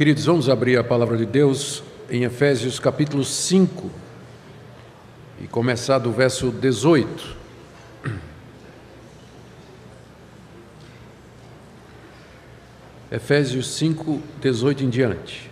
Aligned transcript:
Queridos, 0.00 0.24
vamos 0.24 0.48
abrir 0.48 0.78
a 0.78 0.82
palavra 0.82 1.14
de 1.14 1.26
Deus 1.26 1.82
em 2.08 2.24
Efésios 2.24 2.80
capítulo 2.80 3.22
5 3.22 3.90
e 5.44 5.46
começar 5.46 5.98
do 5.98 6.10
verso 6.10 6.50
18. 6.50 7.36
Efésios 13.12 13.66
5, 13.74 14.22
18 14.40 14.84
em 14.84 14.88
diante. 14.88 15.50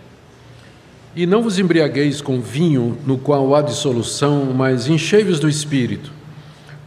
E 1.15 1.27
não 1.27 1.43
vos 1.43 1.59
embriagueis 1.59 2.19
com 2.19 2.41
vinho, 2.41 2.97
no 3.05 3.19
qual 3.19 3.53
há 3.53 3.61
dissolução, 3.61 4.45
mas 4.45 4.87
enchei-vos 4.87 5.39
do 5.39 5.47
Espírito, 5.47 6.11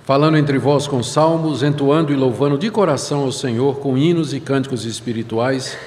falando 0.03 0.37
entre 0.37 0.59
vós 0.59 0.89
com 0.89 1.01
salmos, 1.01 1.63
entoando 1.63 2.13
e 2.13 2.17
louvando 2.17 2.59
de 2.59 2.69
coração 2.71 3.21
ao 3.21 3.31
Senhor 3.31 3.79
com 3.79 3.97
hinos 3.97 4.35
e 4.35 4.41
cânticos 4.41 4.85
espirituais 4.85 5.79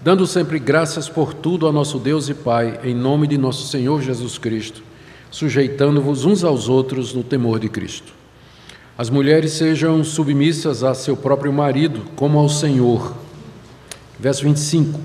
dando 0.00 0.26
sempre 0.26 0.58
graças 0.58 1.08
por 1.08 1.34
tudo 1.34 1.66
ao 1.66 1.72
nosso 1.72 1.98
Deus 1.98 2.28
e 2.28 2.34
Pai, 2.34 2.80
em 2.84 2.94
nome 2.94 3.26
de 3.26 3.36
nosso 3.36 3.66
Senhor 3.66 4.00
Jesus 4.00 4.38
Cristo, 4.38 4.82
sujeitando-vos 5.30 6.24
uns 6.24 6.44
aos 6.44 6.68
outros 6.68 7.12
no 7.12 7.22
temor 7.22 7.58
de 7.58 7.68
Cristo. 7.68 8.12
As 8.96 9.10
mulheres 9.10 9.52
sejam 9.52 10.02
submissas 10.02 10.82
a 10.82 10.94
seu 10.94 11.16
próprio 11.16 11.52
marido, 11.52 12.02
como 12.16 12.38
ao 12.38 12.48
Senhor. 12.48 13.14
Verso 14.18 14.42
25: 14.44 14.98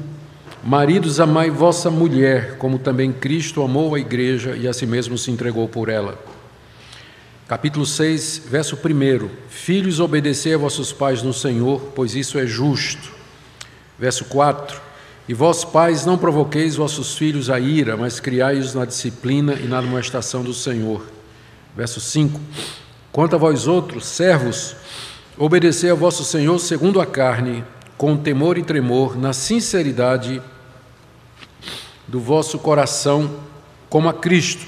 Maridos, 0.63 1.19
amai 1.19 1.49
vossa 1.49 1.91
mulher, 1.91 2.57
como 2.57 2.79
também 2.79 3.11
Cristo 3.11 3.61
amou 3.61 3.93
a 3.93 3.99
igreja 3.99 4.55
e 4.55 4.67
a 4.67 4.73
si 4.73 4.85
mesmo 4.85 5.17
se 5.17 5.29
entregou 5.29 5.67
por 5.67 5.89
ela. 5.89 6.17
Capítulo 7.47 7.85
6, 7.85 8.43
verso 8.49 8.75
1: 8.75 9.29
Filhos, 9.49 9.99
obedecei 9.99 10.53
a 10.53 10.57
vossos 10.57 10.91
pais 10.91 11.21
no 11.21 11.33
Senhor, 11.33 11.91
pois 11.93 12.15
isso 12.15 12.39
é 12.39 12.47
justo. 12.47 13.22
Verso 14.03 14.25
4: 14.25 14.81
E 15.29 15.33
vós, 15.33 15.63
pais, 15.63 16.05
não 16.05 16.17
provoqueis 16.17 16.75
vossos 16.75 17.17
filhos 17.17 17.49
a 17.49 17.57
ira, 17.57 17.95
mas 17.95 18.19
criai-os 18.19 18.73
na 18.73 18.83
disciplina 18.83 19.53
e 19.53 19.65
na 19.65 19.79
admoestação 19.79 20.43
do 20.43 20.53
Senhor. 20.53 21.05
Verso 21.73 22.01
5: 22.01 22.37
Quanto 23.13 23.37
a 23.37 23.39
vós 23.39 23.65
outros, 23.65 24.05
servos, 24.05 24.75
obedecei 25.37 25.89
a 25.89 25.93
vosso 25.93 26.25
Senhor 26.25 26.59
segundo 26.59 26.99
a 26.99 27.05
carne, 27.05 27.63
com 27.97 28.17
temor 28.17 28.57
e 28.57 28.63
tremor, 28.63 29.17
na 29.17 29.31
sinceridade 29.31 30.41
do 32.05 32.19
vosso 32.19 32.59
coração, 32.59 33.39
como 33.89 34.09
a 34.09 34.13
Cristo. 34.13 34.65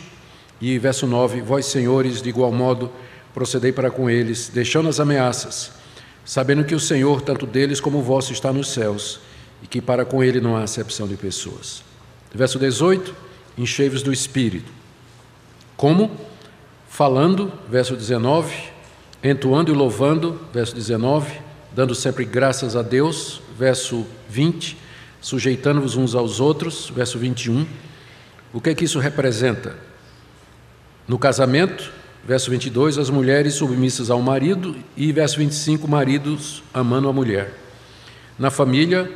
E 0.61 0.79
verso 0.79 1.05
9: 1.05 1.41
Vós, 1.41 1.65
senhores, 1.65 2.21
de 2.21 2.29
igual 2.29 2.53
modo, 2.53 2.89
procedei 3.33 3.73
para 3.73 3.91
com 3.91 4.09
eles, 4.09 4.47
deixando 4.47 4.87
as 4.87 5.01
ameaças 5.01 5.73
sabendo 6.25 6.63
que 6.63 6.73
o 6.73 6.79
Senhor, 6.79 7.21
tanto 7.21 7.45
deles 7.45 7.79
como 7.79 8.01
vosso, 8.01 8.33
está 8.33 8.51
nos 8.51 8.69
céus 8.69 9.19
e 9.65 9.67
que 9.67 9.81
para 9.81 10.05
com 10.05 10.23
ele 10.23 10.39
não 10.39 10.55
há 10.55 10.61
acepção 10.61 11.07
de 11.07 11.17
pessoas. 11.17 11.83
Verso 12.31 12.59
18: 12.59 13.15
Enchei-vos 13.57 14.03
do 14.03 14.13
Espírito. 14.13 14.71
Como? 15.75 16.15
Falando, 16.87 17.51
verso 17.67 17.95
19, 17.95 18.53
entoando 19.23 19.71
e 19.71 19.75
louvando, 19.75 20.39
verso 20.53 20.75
19, 20.75 21.41
dando 21.73 21.95
sempre 21.95 22.25
graças 22.25 22.75
a 22.75 22.83
Deus, 22.83 23.41
verso 23.57 24.05
20, 24.29 24.77
sujeitando-vos 25.19 25.95
uns 25.95 26.13
aos 26.13 26.39
outros, 26.39 26.91
verso 26.91 27.17
21. 27.17 27.65
O 28.53 28.61
que 28.61 28.69
é 28.69 28.75
que 28.75 28.85
isso 28.85 28.99
representa? 28.99 29.75
No 31.07 31.17
casamento, 31.17 31.91
Verso 32.27 32.49
22, 32.49 32.97
as 32.97 33.11
mulheres 33.11 33.53
submissas 33.53 34.09
ao 34.09 34.19
marido, 34.19 34.75
e 34.97 35.11
verso 35.11 35.37
25, 35.37 35.87
maridos 35.87 36.63
amando 36.73 37.07
a 37.07 37.13
mulher. 37.13 37.53
Na 38.39 38.49
família, 38.49 39.11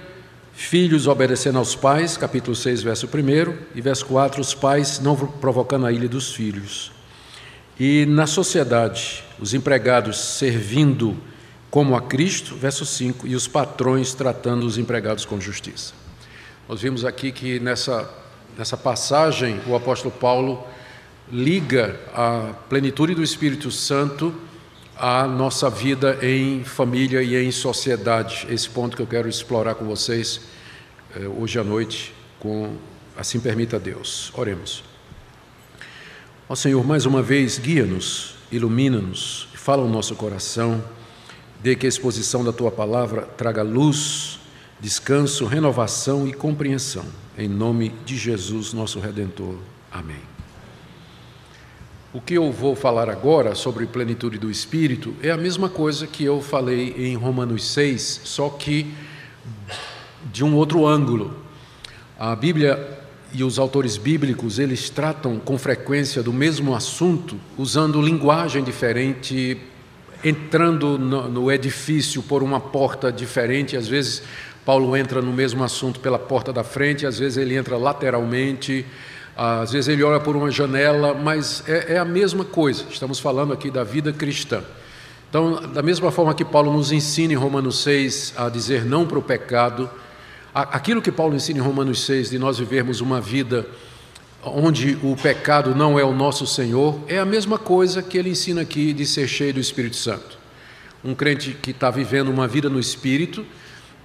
filhos 0.60 1.08
obedecendo 1.08 1.58
aos 1.58 1.74
pais, 1.74 2.18
capítulo 2.18 2.54
6, 2.54 2.84
verso 2.84 3.08
1, 3.08 3.58
e 3.74 3.80
verso 3.80 4.06
4, 4.06 4.42
os 4.42 4.54
pais 4.54 5.00
não 5.00 5.16
provocando 5.16 5.86
a 5.86 5.92
ilha 5.92 6.08
dos 6.10 6.34
filhos. 6.34 6.92
E 7.80 8.06
na 8.06 8.28
sociedade, 8.28 9.24
os 9.40 9.54
empregados 9.54 10.20
servindo 10.20 11.16
como 11.72 11.96
a 11.96 12.02
Cristo, 12.02 12.56
verso 12.56 12.86
5, 12.86 13.26
e 13.26 13.36
os 13.36 13.48
patrões 13.48 14.14
tratando 14.14 14.66
os 14.66 14.78
empregados 14.78 15.24
com 15.24 15.40
justiça. 15.40 15.94
Nós 16.68 16.82
vimos 16.82 17.06
aqui 17.06 17.32
que 17.32 17.58
nessa, 17.62 18.14
nessa 18.58 18.76
passagem 18.76 19.62
o 19.66 19.78
apóstolo 19.78 20.14
Paulo 20.14 20.68
liga 21.32 21.98
a 22.14 22.54
plenitude 22.68 23.16
do 23.16 23.24
Espírito 23.24 23.72
Santo 23.72 24.36
à 25.00 25.26
nossa 25.26 25.70
vida 25.70 26.20
em 26.22 26.64
família 26.64 27.24
e 27.24 27.36
em 27.36 27.52
sociedade. 27.52 28.46
Esse 28.50 28.70
ponto 28.70 28.98
que 28.98 29.02
eu 29.02 29.08
quero 29.08 29.30
explorar 29.30 29.76
com 29.76 29.86
vocês 29.86 30.42
eh, 31.16 31.28
hoje 31.28 31.58
à 31.58 31.64
noite, 31.64 32.14
com 32.40 32.76
assim 33.18 33.40
permita 33.40 33.80
Deus. 33.80 34.32
Oremos. 34.36 34.84
Ó 36.50 36.56
Senhor, 36.56 36.86
mais 36.86 37.06
uma 37.06 37.22
vez, 37.22 37.58
guia-nos, 37.58 38.36
ilumina-nos, 38.52 39.48
fala 39.54 39.84
o 39.84 39.90
nosso 39.90 40.16
coração, 40.16 40.84
dê 41.62 41.76
que 41.76 41.86
a 41.86 41.90
exposição 41.90 42.44
da 42.44 42.52
tua 42.52 42.72
palavra 42.72 43.22
traga 43.22 43.62
luz, 43.62 44.40
descanso, 44.80 45.46
renovação 45.46 46.28
e 46.28 46.34
compreensão. 46.34 47.06
Em 47.38 47.48
nome 47.48 47.90
de 48.06 48.18
Jesus, 48.18 48.74
nosso 48.74 49.00
redentor. 49.00 49.56
Amém. 49.92 50.39
O 52.12 52.20
que 52.20 52.34
eu 52.34 52.52
vou 52.52 52.76
falar 52.76 53.08
agora 53.08 53.54
sobre 53.54 53.86
plenitude 53.86 54.40
do 54.40 54.50
Espírito 54.50 55.14
é 55.22 55.30
a 55.30 55.38
mesma 55.38 55.70
coisa 55.70 56.08
que 56.08 56.24
eu 56.24 56.42
falei 56.42 56.96
em 56.98 57.16
Romanos 57.16 57.64
6, 57.72 58.22
só 58.24 58.50
que 58.50 58.92
de 60.34 60.44
um 60.44 60.56
outro 60.56 60.88
ângulo. 60.88 61.38
A 62.18 62.36
Bíblia 62.36 62.98
e 63.32 63.44
os 63.44 63.60
autores 63.60 63.96
bíblicos, 63.96 64.58
eles 64.58 64.90
tratam 64.90 65.38
com 65.38 65.56
frequência 65.56 66.24
do 66.24 66.34
mesmo 66.34 66.74
assunto, 66.74 67.36
usando 67.56 68.02
linguagem 68.02 68.64
diferente, 68.64 69.62
entrando 70.24 70.98
no 70.98 71.52
edifício 71.52 72.24
por 72.24 72.42
uma 72.42 72.60
porta 72.60 73.12
diferente. 73.12 73.78
Às 73.78 73.88
vezes, 73.88 74.24
Paulo 74.66 74.98
entra 74.98 75.22
no 75.22 75.32
mesmo 75.32 75.64
assunto 75.64 76.00
pela 76.00 76.18
porta 76.18 76.52
da 76.52 76.64
frente, 76.64 77.06
às 77.06 77.20
vezes 77.20 77.38
ele 77.38 77.56
entra 77.56 77.78
lateralmente. 77.78 78.84
Às 79.42 79.72
vezes 79.72 79.88
ele 79.88 80.04
olha 80.04 80.20
por 80.20 80.36
uma 80.36 80.52
janela, 80.52 81.14
mas 81.14 81.64
é, 81.66 81.94
é 81.94 81.98
a 81.98 82.04
mesma 82.04 82.44
coisa. 82.44 82.84
Estamos 82.92 83.22
falando 83.22 83.54
aqui 83.54 83.72
da 83.72 83.86
vida 83.86 84.12
cristã. 84.12 84.62
Então, 85.30 85.62
da 85.72 85.82
mesma 85.82 86.12
forma 86.12 86.34
que 86.34 86.44
Paulo 86.44 86.74
nos 86.74 86.92
ensina 86.92 87.32
em 87.32 87.38
Romanos 87.38 87.82
6 87.82 88.34
a 88.36 88.50
dizer 88.50 88.84
não 88.84 89.08
para 89.08 89.18
o 89.18 89.22
pecado, 89.22 89.90
aquilo 90.54 91.02
que 91.02 91.10
Paulo 91.10 91.38
ensina 91.38 91.60
em 91.60 91.62
Romanos 91.62 92.02
6 92.02 92.32
de 92.32 92.38
nós 92.38 92.60
vivermos 92.60 93.00
uma 93.00 93.22
vida 93.22 93.66
onde 94.44 94.98
o 95.02 95.16
pecado 95.16 95.74
não 95.74 95.98
é 95.98 96.04
o 96.04 96.12
nosso 96.12 96.46
Senhor, 96.46 97.00
é 97.08 97.18
a 97.18 97.26
mesma 97.26 97.58
coisa 97.58 98.04
que 98.04 98.18
ele 98.18 98.32
ensina 98.32 98.60
aqui 98.60 98.92
de 98.92 99.06
ser 99.06 99.30
cheio 99.30 99.54
do 99.54 99.62
Espírito 99.62 99.96
Santo. 99.96 100.38
Um 101.02 101.16
crente 101.16 101.56
que 101.62 101.72
está 101.72 101.90
vivendo 101.90 102.28
uma 102.28 102.46
vida 102.46 102.68
no 102.68 102.78
Espírito, 102.78 103.46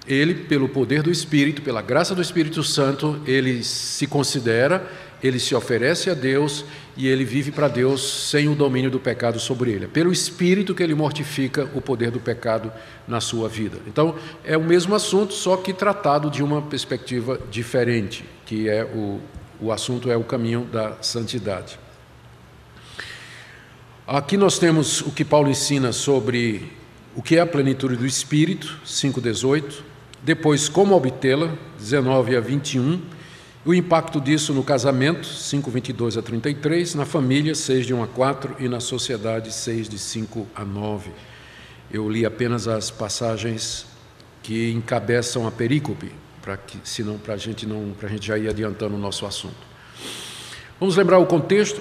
ele, 0.06 0.32
pelo 0.34 0.68
poder 0.68 1.02
do 1.02 1.10
Espírito, 1.10 1.60
pela 1.60 1.82
graça 1.82 2.14
do 2.14 2.22
Espírito 2.22 2.62
Santo, 2.62 3.20
ele 3.26 3.64
se 3.64 4.06
considera 4.06 4.86
ele 5.26 5.40
se 5.40 5.54
oferece 5.54 6.10
a 6.10 6.14
Deus 6.14 6.66
e 6.94 7.08
ele 7.08 7.24
vive 7.24 7.50
para 7.50 7.66
Deus 7.66 8.28
sem 8.28 8.46
o 8.46 8.54
domínio 8.54 8.90
do 8.90 9.00
pecado 9.00 9.40
sobre 9.40 9.72
ele. 9.72 9.86
É 9.86 9.88
pelo 9.88 10.12
Espírito 10.12 10.74
que 10.74 10.82
ele 10.82 10.94
mortifica 10.94 11.66
o 11.74 11.80
poder 11.80 12.10
do 12.10 12.20
pecado 12.20 12.70
na 13.08 13.22
sua 13.22 13.48
vida. 13.48 13.78
Então, 13.86 14.16
é 14.44 14.54
o 14.54 14.62
mesmo 14.62 14.94
assunto, 14.94 15.32
só 15.32 15.56
que 15.56 15.72
tratado 15.72 16.30
de 16.30 16.42
uma 16.42 16.60
perspectiva 16.60 17.40
diferente, 17.50 18.22
que 18.44 18.68
é 18.68 18.84
o, 18.84 19.18
o 19.58 19.72
assunto 19.72 20.10
é 20.10 20.16
o 20.16 20.22
caminho 20.22 20.68
da 20.70 20.98
santidade. 21.00 21.78
Aqui 24.06 24.36
nós 24.36 24.58
temos 24.58 25.00
o 25.00 25.10
que 25.10 25.24
Paulo 25.24 25.48
ensina 25.48 25.90
sobre 25.90 26.70
o 27.16 27.22
que 27.22 27.38
é 27.38 27.40
a 27.40 27.46
plenitude 27.46 27.96
do 27.96 28.04
Espírito, 28.04 28.78
5,18. 28.86 29.76
Depois, 30.22 30.68
como 30.68 30.94
obtê-la, 30.94 31.54
19 31.78 32.36
a 32.36 32.40
21 32.40 33.13
o 33.64 33.72
impacto 33.72 34.20
disso 34.20 34.52
no 34.52 34.62
casamento, 34.62 35.26
5, 35.26 35.70
22 35.70 36.18
a 36.18 36.22
33, 36.22 36.94
na 36.94 37.06
família, 37.06 37.54
6 37.54 37.86
de 37.86 37.94
1 37.94 38.02
a 38.02 38.06
4 38.06 38.56
e 38.58 38.68
na 38.68 38.78
sociedade, 38.78 39.50
6 39.50 39.88
de 39.88 39.98
5 39.98 40.46
a 40.54 40.64
9. 40.64 41.10
Eu 41.90 42.08
li 42.08 42.26
apenas 42.26 42.68
as 42.68 42.90
passagens 42.90 43.86
que 44.42 44.70
encabeçam 44.70 45.46
a 45.46 45.50
perícope, 45.50 46.12
para 46.42 46.58
que, 46.58 46.78
senão 46.84 47.16
para 47.16 47.34
a 47.34 47.36
gente 47.38 47.66
não, 47.66 47.92
para 47.98 48.06
a 48.06 48.12
gente 48.12 48.26
já 48.26 48.36
ir 48.36 48.48
adiantando 48.48 48.96
o 48.96 48.98
nosso 48.98 49.24
assunto. 49.24 49.56
Vamos 50.78 50.96
lembrar 50.96 51.18
o 51.18 51.24
contexto. 51.24 51.80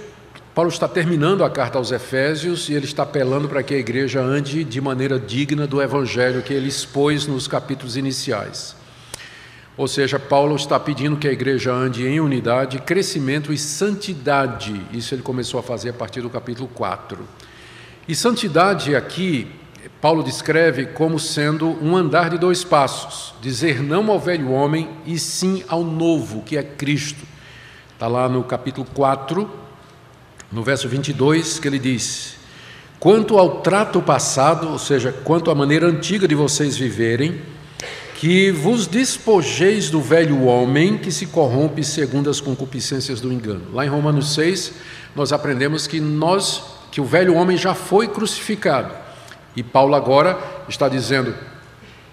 Paulo 0.56 0.70
está 0.70 0.88
terminando 0.88 1.44
a 1.44 1.50
carta 1.50 1.80
aos 1.80 1.92
Efésios 1.92 2.70
e 2.70 2.74
ele 2.74 2.86
está 2.86 3.04
apelando 3.04 3.50
para 3.50 3.62
que 3.62 3.74
a 3.74 3.78
igreja 3.78 4.22
ande 4.22 4.64
de 4.64 4.80
maneira 4.80 5.20
digna 5.20 5.68
do 5.68 5.82
evangelho 5.82 6.44
que 6.44 6.54
ele 6.54 6.70
expôs 6.70 7.28
nos 7.28 7.46
capítulos 7.46 7.98
iniciais. 7.98 8.83
Ou 9.76 9.88
seja, 9.88 10.20
Paulo 10.20 10.56
está 10.56 10.80
pedindo 10.80 11.18
que 11.18 11.28
a 11.28 11.32
igreja 11.32 11.74
ande 11.74 12.06
em 12.06 12.20
unidade, 12.20 12.80
crescimento 12.80 13.52
e 13.52 13.58
santidade. 13.58 14.80
Isso 14.92 15.16
ele 15.16 15.24
começou 15.24 15.60
a 15.60 15.64
fazer 15.64 15.90
a 15.90 15.94
partir 15.94 16.22
do 16.22 16.30
capítulo 16.30 16.70
4. 16.74 17.20
E 18.08 18.14
santidade 18.14 18.96
aqui 18.96 19.48
Paulo 20.04 20.22
descreve 20.22 20.88
como 20.88 21.18
sendo 21.18 21.78
um 21.82 21.96
andar 21.96 22.30
de 22.30 22.38
dois 22.38 22.62
passos: 22.62 23.34
dizer 23.42 23.82
não 23.82 24.12
ao 24.12 24.20
velho 24.20 24.52
homem 24.52 24.90
e 25.06 25.18
sim 25.18 25.64
ao 25.68 25.82
novo, 25.82 26.42
que 26.42 26.58
é 26.58 26.62
Cristo. 26.64 27.24
Está 27.94 28.08
lá 28.08 28.28
no 28.28 28.44
capítulo 28.44 28.86
4, 28.94 29.50
no 30.52 30.62
verso 30.62 30.90
22, 30.90 31.58
que 31.58 31.70
ele 31.70 31.80
diz: 31.80 32.36
Quanto 33.00 33.38
ao 33.38 33.62
trato 33.62 34.02
passado, 34.02 34.68
ou 34.68 34.78
seja, 34.78 35.14
quanto 35.24 35.50
à 35.50 35.56
maneira 35.56 35.88
antiga 35.88 36.28
de 36.28 36.36
vocês 36.36 36.78
viverem, 36.78 37.42
que 38.24 38.52
vos 38.52 38.88
despojeis 38.88 39.90
do 39.90 40.00
velho 40.00 40.46
homem 40.46 40.98
que 40.98 41.12
se 41.12 41.26
corrompe 41.26 41.84
segundo 41.84 42.30
as 42.30 42.40
concupiscências 42.40 43.20
do 43.20 43.34
engano. 43.34 43.66
Lá 43.74 43.86
em 43.86 43.90
Romanos 43.90 44.34
6, 44.34 44.72
nós 45.14 45.34
aprendemos 45.34 45.88
que 45.88 46.00
nós, 46.00 46.64
que 46.90 47.02
o 47.02 47.04
velho 47.04 47.36
homem 47.36 47.58
já 47.58 47.74
foi 47.74 48.08
crucificado 48.08 48.94
e 49.58 49.62
Paulo 49.62 49.94
agora 49.94 50.40
está 50.70 50.88
dizendo: 50.88 51.36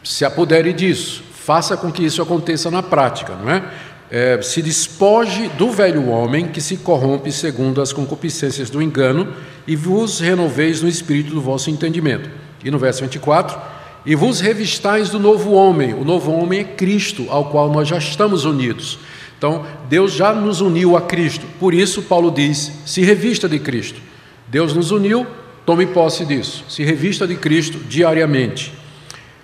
se 0.02 0.24
apodere 0.24 0.72
disso, 0.72 1.22
faça 1.32 1.76
com 1.76 1.92
que 1.92 2.04
isso 2.04 2.20
aconteça 2.20 2.72
na 2.72 2.82
prática, 2.82 3.36
não 3.36 3.48
é? 3.48 3.62
é? 4.10 4.42
se 4.42 4.60
despoje 4.62 5.46
do 5.50 5.70
velho 5.70 6.08
homem 6.08 6.48
que 6.48 6.60
se 6.60 6.78
corrompe 6.78 7.30
segundo 7.30 7.80
as 7.80 7.92
concupiscências 7.92 8.68
do 8.68 8.82
engano 8.82 9.32
e 9.64 9.76
vos 9.76 10.18
renoveis 10.18 10.82
no 10.82 10.88
espírito 10.88 11.32
do 11.32 11.40
vosso 11.40 11.70
entendimento. 11.70 12.28
E 12.64 12.68
no 12.68 12.80
verso 12.80 13.00
24: 13.00 13.79
e 14.04 14.14
vos 14.14 14.40
revistais 14.40 15.10
do 15.10 15.18
novo 15.18 15.52
homem. 15.52 15.94
O 15.94 16.04
novo 16.04 16.32
homem 16.32 16.60
é 16.60 16.64
Cristo, 16.64 17.26
ao 17.28 17.50
qual 17.50 17.70
nós 17.70 17.88
já 17.88 17.98
estamos 17.98 18.44
unidos. 18.44 18.98
Então, 19.36 19.64
Deus 19.88 20.12
já 20.12 20.32
nos 20.32 20.60
uniu 20.60 20.96
a 20.96 21.02
Cristo. 21.02 21.46
Por 21.58 21.74
isso, 21.74 22.02
Paulo 22.02 22.30
diz: 22.30 22.72
se 22.84 23.02
revista 23.02 23.48
de 23.48 23.58
Cristo. 23.58 24.00
Deus 24.48 24.74
nos 24.74 24.90
uniu, 24.90 25.26
Tome 25.70 25.86
posse 25.86 26.24
disso, 26.24 26.64
se 26.68 26.82
revista 26.82 27.26
de 27.28 27.36
Cristo 27.36 27.78
diariamente, 27.78 28.72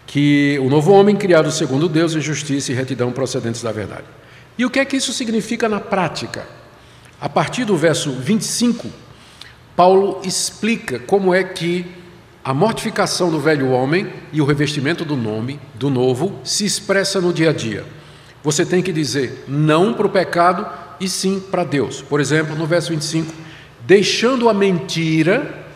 que 0.06 0.58
o 0.60 0.68
novo 0.68 0.92
homem 0.92 1.14
criado 1.14 1.52
segundo 1.52 1.88
Deus 1.88 2.16
em 2.16 2.20
justiça 2.20 2.72
e 2.72 2.74
retidão 2.74 3.12
procedentes 3.12 3.62
da 3.62 3.70
verdade. 3.70 4.06
E 4.58 4.64
o 4.64 4.70
que 4.70 4.80
é 4.80 4.84
que 4.84 4.96
isso 4.96 5.12
significa 5.12 5.68
na 5.68 5.78
prática? 5.78 6.44
A 7.20 7.28
partir 7.28 7.64
do 7.64 7.76
verso 7.76 8.10
25, 8.10 8.88
Paulo 9.76 10.20
explica 10.24 10.98
como 10.98 11.34
é 11.34 11.44
que 11.44 11.84
a 12.46 12.54
mortificação 12.54 13.28
do 13.28 13.40
velho 13.40 13.70
homem 13.70 14.06
e 14.32 14.40
o 14.40 14.44
revestimento 14.44 15.04
do 15.04 15.16
nome, 15.16 15.58
do 15.74 15.90
novo, 15.90 16.38
se 16.44 16.64
expressa 16.64 17.20
no 17.20 17.32
dia 17.32 17.50
a 17.50 17.52
dia. 17.52 17.84
Você 18.44 18.64
tem 18.64 18.80
que 18.80 18.92
dizer 18.92 19.44
não 19.48 19.92
para 19.92 20.06
o 20.06 20.10
pecado 20.10 20.64
e 21.00 21.08
sim 21.08 21.40
para 21.40 21.64
Deus. 21.64 22.00
Por 22.00 22.20
exemplo, 22.20 22.54
no 22.54 22.64
verso 22.64 22.90
25, 22.90 23.34
deixando 23.84 24.48
a 24.48 24.54
mentira, 24.54 25.66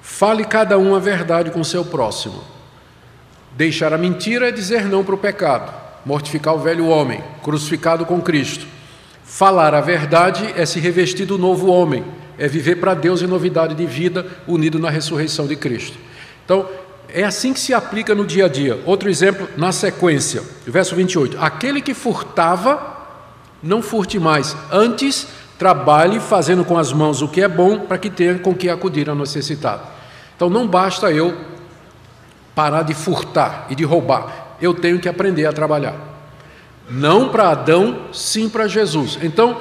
Fale 0.00 0.44
cada 0.44 0.78
um 0.78 0.94
a 0.94 1.00
verdade 1.00 1.50
com 1.50 1.64
seu 1.64 1.84
próximo. 1.84 2.40
Deixar 3.56 3.92
a 3.92 3.98
mentira 3.98 4.48
é 4.48 4.52
dizer 4.52 4.84
não 4.84 5.02
para 5.02 5.16
o 5.16 5.18
pecado, 5.18 5.74
mortificar 6.04 6.54
o 6.54 6.60
velho 6.60 6.86
homem, 6.86 7.20
crucificado 7.42 8.06
com 8.06 8.20
Cristo. 8.20 8.64
Falar 9.24 9.74
a 9.74 9.80
verdade 9.80 10.54
é 10.56 10.64
se 10.64 10.78
revestir 10.78 11.26
do 11.26 11.36
novo 11.36 11.66
homem, 11.66 12.04
é 12.38 12.48
viver 12.48 12.76
para 12.76 12.94
Deus 12.94 13.22
em 13.22 13.26
novidade 13.26 13.74
de 13.74 13.86
vida, 13.86 14.26
unido 14.46 14.78
na 14.78 14.90
ressurreição 14.90 15.46
de 15.46 15.56
Cristo. 15.56 15.96
Então, 16.44 16.68
é 17.08 17.22
assim 17.22 17.52
que 17.52 17.60
se 17.60 17.72
aplica 17.72 18.14
no 18.14 18.26
dia 18.26 18.46
a 18.46 18.48
dia. 18.48 18.80
Outro 18.84 19.08
exemplo, 19.08 19.48
na 19.56 19.70
sequência, 19.70 20.42
verso 20.66 20.96
28. 20.96 21.38
Aquele 21.40 21.80
que 21.80 21.94
furtava, 21.94 22.94
não 23.62 23.80
furte 23.80 24.18
mais, 24.18 24.56
antes 24.70 25.28
trabalhe 25.58 26.18
fazendo 26.18 26.64
com 26.64 26.76
as 26.76 26.92
mãos 26.92 27.22
o 27.22 27.28
que 27.28 27.40
é 27.40 27.48
bom, 27.48 27.80
para 27.80 27.98
que 27.98 28.10
tenha 28.10 28.38
com 28.38 28.54
que 28.54 28.68
acudir 28.68 29.08
ao 29.08 29.14
necessitado. 29.14 29.82
Então 30.34 30.50
não 30.50 30.66
basta 30.66 31.10
eu 31.12 31.36
parar 32.54 32.82
de 32.82 32.94
furtar 32.94 33.66
e 33.70 33.74
de 33.74 33.84
roubar, 33.84 34.56
eu 34.60 34.74
tenho 34.74 34.98
que 34.98 35.08
aprender 35.08 35.46
a 35.46 35.52
trabalhar. 35.52 35.94
Não 36.90 37.28
para 37.28 37.50
Adão, 37.50 38.06
sim 38.12 38.48
para 38.48 38.68
Jesus. 38.68 39.18
Então 39.22 39.58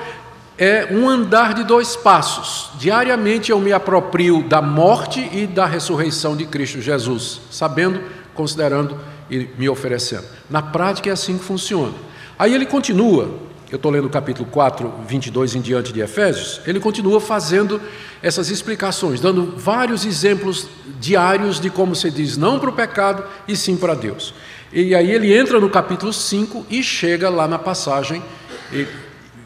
é 0.58 0.88
um 0.92 1.10
andar 1.10 1.54
de 1.54 1.64
dois 1.64 1.96
passos. 1.96 2.70
Diariamente 2.80 3.52
eu 3.52 3.60
me 3.60 3.74
aproprio 3.74 4.44
da 4.44 4.62
morte 4.62 5.30
e 5.34 5.48
da 5.48 5.66
ressurreição 5.66 6.36
de 6.36 6.46
Cristo 6.46 6.82
Jesus, 6.82 7.42
sabendo, 7.50 8.02
considerando 8.34 9.00
e 9.30 9.50
me 9.58 9.68
oferecendo. 9.68 10.26
Na 10.50 10.62
prática 10.62 11.10
é 11.10 11.14
assim 11.14 11.38
que 11.38 11.44
funciona. 11.44 11.94
Aí 12.38 12.54
ele 12.54 12.66
continua 12.66 13.30
eu 13.74 13.78
estou 13.78 13.92
lendo 13.92 14.06
o 14.06 14.10
capítulo 14.10 14.48
4, 14.52 14.94
22 15.08 15.56
em 15.56 15.60
diante 15.60 15.92
de 15.92 16.00
Efésios, 16.00 16.62
ele 16.68 16.80
continua 16.80 17.20
fazendo 17.20 17.82
essas 18.22 18.52
explicações, 18.52 19.20
dando 19.20 19.56
vários 19.58 20.06
exemplos 20.06 20.68
diários 21.00 21.60
de 21.60 21.72
como 21.72 21.96
se 21.96 22.12
diz 22.12 22.38
não 22.38 22.60
para 22.60 22.70
o 22.70 22.74
pecado 22.74 23.24
e 23.48 23.58
sim 23.58 23.76
para 23.76 23.96
Deus. 23.96 24.36
E 24.72 24.94
aí 24.94 25.10
ele 25.10 25.36
entra 25.36 25.60
no 25.60 25.72
capítulo 25.72 26.14
5 26.14 26.68
e 26.70 26.84
chega 26.84 27.32
lá 27.32 27.48
na 27.48 27.58
passagem, 27.58 28.22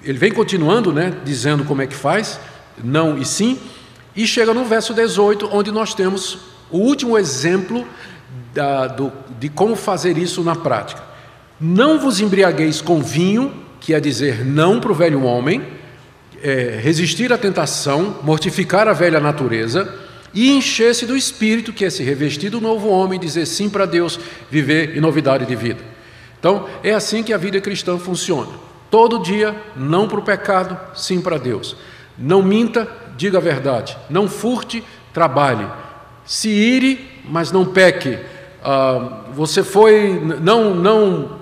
ele 0.08 0.18
vem 0.18 0.32
continuando, 0.32 0.94
né, 0.94 1.14
dizendo 1.26 1.66
como 1.66 1.82
é 1.82 1.88
que 1.88 1.96
faz, 1.96 2.40
não 2.82 3.18
e 3.18 3.26
sim, 3.26 3.60
e 4.16 4.26
chega 4.26 4.54
no 4.54 4.64
verso 4.64 4.94
18, 4.94 5.50
onde 5.52 5.72
nós 5.72 5.94
temos 5.94 6.40
o 6.72 6.78
último 6.78 7.18
exemplo 7.18 7.86
da, 8.54 8.88
do, 8.88 9.12
de 9.38 9.50
como 9.50 9.76
fazer 9.76 10.18
isso 10.18 10.42
na 10.44 10.56
prática. 10.56 11.04
Não 11.60 12.00
vos 12.00 12.22
embriagueis 12.22 12.82
com 12.82 13.02
vinho, 13.02 13.54
que 13.82 13.94
é 13.94 14.00
dizer 14.00 14.46
não 14.46 14.80
para 14.80 14.92
o 14.92 14.96
velho 14.96 15.24
homem, 15.24 15.62
é, 16.42 16.80
resistir 16.82 17.34
à 17.34 17.38
tentação, 17.38 18.18
mortificar 18.24 18.88
a 18.88 18.94
velha 18.94 19.20
natureza 19.20 19.94
e 20.34 20.52
encher-se 20.52 21.06
do 21.06 21.18
Espírito, 21.18 21.74
que 21.74 21.84
é 21.84 21.90
se 21.90 22.04
revestir 22.04 22.50
do 22.50 22.62
novo 22.62 22.88
homem, 22.88 23.20
dizer 23.20 23.46
sim 23.46 23.70
para 23.70 23.86
Deus, 23.86 24.20
viver 24.50 24.96
em 24.96 25.02
novidade 25.02 25.46
de 25.46 25.56
vida. 25.56 25.82
Então, 26.40 26.68
é 26.84 26.94
assim 26.94 27.24
que 27.24 27.34
a 27.34 27.38
vida 27.38 27.60
cristã 27.60 27.98
funciona. 27.98 28.67
Todo 28.90 29.20
dia, 29.20 29.56
não 29.76 30.08
para 30.08 30.20
o 30.20 30.24
pecado, 30.24 30.78
sim 30.96 31.22
para 31.22 31.38
Deus. 31.38 31.76
Não 32.18 32.42
minta, 32.42 32.88
diga 33.16 33.38
a 33.38 33.42
verdade. 33.42 33.98
Não 34.10 34.28
furte, 34.28 34.84
trabalhe. 35.14 35.68
Se 36.26 36.50
ire, 36.50 37.22
mas 37.30 37.52
não 37.52 37.66
peque. 37.66 38.18
Ah, 38.64 39.24
você 39.34 39.64
foi, 39.64 40.20
não, 40.42 40.74
não 40.74 41.38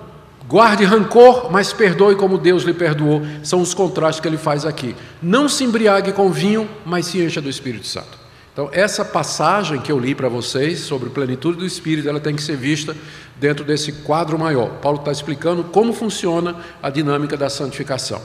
Guarde 0.48 0.84
rancor, 0.84 1.50
mas 1.50 1.72
perdoe 1.72 2.14
como 2.14 2.38
Deus 2.38 2.62
lhe 2.62 2.72
perdoou. 2.72 3.22
São 3.42 3.60
os 3.60 3.74
contrastes 3.74 4.20
que 4.20 4.28
ele 4.28 4.36
faz 4.36 4.64
aqui. 4.64 4.94
Não 5.20 5.48
se 5.48 5.64
embriague 5.64 6.12
com 6.12 6.30
vinho, 6.30 6.68
mas 6.84 7.06
se 7.06 7.20
encha 7.20 7.40
do 7.40 7.50
Espírito 7.50 7.86
Santo. 7.86 8.25
Então, 8.56 8.70
essa 8.72 9.04
passagem 9.04 9.78
que 9.82 9.92
eu 9.92 9.98
li 9.98 10.14
para 10.14 10.30
vocês 10.30 10.80
sobre 10.80 11.10
plenitude 11.10 11.58
do 11.58 11.66
Espírito, 11.66 12.08
ela 12.08 12.18
tem 12.18 12.34
que 12.34 12.40
ser 12.40 12.56
vista 12.56 12.96
dentro 13.38 13.62
desse 13.62 13.92
quadro 13.92 14.38
maior. 14.38 14.78
Paulo 14.80 14.98
está 14.98 15.12
explicando 15.12 15.62
como 15.62 15.92
funciona 15.92 16.56
a 16.82 16.88
dinâmica 16.88 17.36
da 17.36 17.50
santificação, 17.50 18.18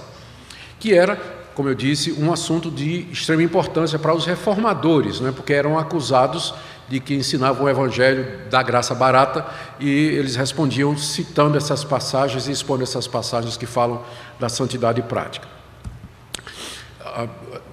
que 0.80 0.94
era, 0.94 1.18
como 1.54 1.68
eu 1.68 1.76
disse, 1.76 2.14
um 2.14 2.32
assunto 2.32 2.72
de 2.72 3.08
extrema 3.12 3.44
importância 3.44 4.00
para 4.00 4.14
os 4.14 4.26
reformadores, 4.26 5.20
né, 5.20 5.34
porque 5.36 5.52
eram 5.52 5.78
acusados 5.78 6.54
de 6.88 7.02
que 7.02 7.14
ensinavam 7.14 7.66
o 7.66 7.70
evangelho 7.70 8.26
da 8.50 8.64
graça 8.64 8.96
barata 8.96 9.46
e 9.82 9.90
eles 9.90 10.38
respondiam 10.38 10.98
citando 10.98 11.58
essas 11.58 11.84
passagens 11.84 12.48
e 12.48 12.54
expondo 12.54 12.84
essas 12.84 13.06
passagens 13.06 13.58
que 13.58 13.66
falam 13.66 14.02
da 14.40 14.48
santidade 14.48 15.02
prática. 15.02 15.46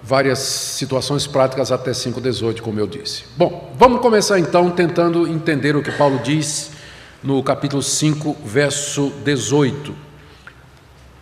Várias 0.09 0.39
situações 0.39 1.27
práticas 1.27 1.71
até 1.71 1.91
5,18, 1.91 2.63
como 2.63 2.81
eu 2.81 2.87
disse. 2.87 3.25
Bom, 3.37 3.75
vamos 3.79 4.01
começar 4.01 4.39
então 4.39 4.71
tentando 4.71 5.29
entender 5.29 5.77
o 5.77 5.83
que 5.83 5.93
Paulo 5.93 6.19
diz 6.25 6.71
no 7.23 7.43
capítulo 7.43 7.83
5, 7.83 8.39
verso 8.43 9.13
18. 9.23 9.95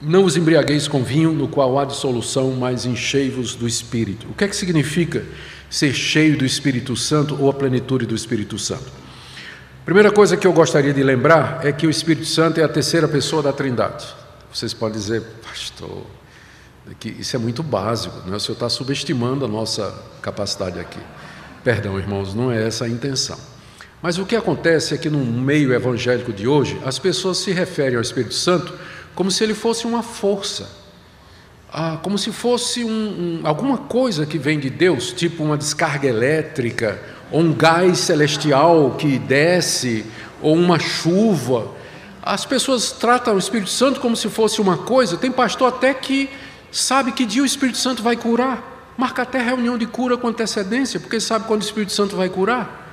Não 0.00 0.25
os 0.25 0.37
embriagueis 0.37 0.87
com 0.87 1.02
vinho, 1.02 1.33
no 1.33 1.49
qual 1.49 1.76
há 1.81 1.85
dissolução, 1.85 2.52
mas 2.52 2.87
enchei-vos 2.87 3.57
do 3.57 3.66
Espírito. 3.66 4.28
O 4.31 4.35
que 4.35 4.45
é 4.45 4.49
que 4.49 4.55
significa 4.55 5.25
ser 5.69 5.93
cheio 5.93 6.38
do 6.38 6.45
Espírito 6.45 6.95
Santo 6.95 7.37
ou 7.43 7.50
a 7.50 7.52
plenitude 7.55 8.07
do 8.07 8.14
Espírito 8.14 8.57
Santo. 8.57 8.87
Primeira 9.85 10.12
coisa 10.12 10.37
que 10.37 10.47
eu 10.47 10.52
gostaria 10.52 10.93
de 10.95 11.02
lembrar 11.02 11.66
é 11.66 11.73
que 11.73 11.88
o 11.88 11.90
Espírito 11.90 12.26
Santo 12.26 12.61
é 12.61 12.62
a 12.62 12.69
terceira 12.69 13.09
pessoa 13.09 13.43
da 13.43 13.52
Trindade. 13.52 14.07
Vocês 14.52 14.73
podem 14.73 14.97
dizer, 14.97 15.23
pastor, 15.43 16.07
que 16.95 17.09
isso 17.09 17.35
é 17.37 17.38
muito 17.38 17.62
básico, 17.62 18.16
né? 18.28 18.37
o 18.37 18.40
senhor 18.40 18.55
está 18.55 18.69
subestimando 18.69 19.45
a 19.45 19.49
nossa 19.49 19.95
capacidade 20.23 20.78
aqui. 20.78 21.00
Perdão, 21.64 21.99
irmãos, 21.99 22.35
não 22.35 22.52
é 22.52 22.66
essa 22.66 22.85
a 22.85 22.88
intenção. 22.88 23.38
Mas 24.00 24.19
o 24.19 24.26
que 24.26 24.37
acontece 24.37 24.95
é 24.95 24.99
que 24.99 25.11
no 25.11 25.19
meio 25.19 25.73
evangélico 25.73 26.33
de 26.33 26.47
hoje, 26.47 26.81
as 26.85 26.99
pessoas 26.99 27.38
se 27.38 27.50
referem 27.52 27.97
ao 27.97 28.02
Espírito 28.02 28.35
Santo 28.35 28.73
como 29.14 29.31
se 29.31 29.43
ele 29.43 29.55
fosse 29.55 29.87
uma 29.87 30.02
força 30.02 30.87
ah, 31.73 31.99
como 32.02 32.16
se 32.16 32.33
fosse 32.33 32.85
um, 32.85 32.88
um, 32.88 33.40
alguma 33.45 33.76
coisa 33.76 34.25
que 34.25 34.38
vem 34.38 34.59
de 34.59 34.71
Deus, 34.71 35.12
tipo 35.12 35.43
uma 35.43 35.59
descarga 35.59 36.09
elétrica, 36.09 36.99
ou 37.31 37.40
um 37.40 37.52
gás 37.52 37.99
celestial 37.99 38.93
que 38.93 39.19
desce, 39.19 40.07
ou 40.40 40.55
uma 40.55 40.78
chuva. 40.78 41.69
As 42.23 42.47
pessoas 42.47 42.93
tratam 42.93 43.35
o 43.35 43.38
Espírito 43.38 43.69
Santo 43.69 44.00
como 44.00 44.16
se 44.16 44.31
fosse 44.31 44.59
uma 44.59 44.78
coisa. 44.78 45.19
Tem 45.19 45.31
pastor 45.31 45.69
até 45.69 45.93
que 45.93 46.31
sabe 46.71 47.13
que 47.13 47.25
dia 47.25 47.43
o 47.43 47.47
Espírito 47.47 47.79
Santo 47.79 48.03
vai 48.03 48.17
curar. 48.17 48.95
Marca 48.97 49.23
até 49.23 49.39
reunião 49.43 49.77
de 49.77 49.87
cura 49.87 50.17
com 50.17 50.29
antecedência, 50.29 50.99
porque 50.99 51.21
sabe 51.21 51.47
quando 51.47 51.63
o 51.63 51.65
Espírito 51.65 51.93
Santo 51.93 52.17
vai 52.17 52.29
curar. 52.29 52.85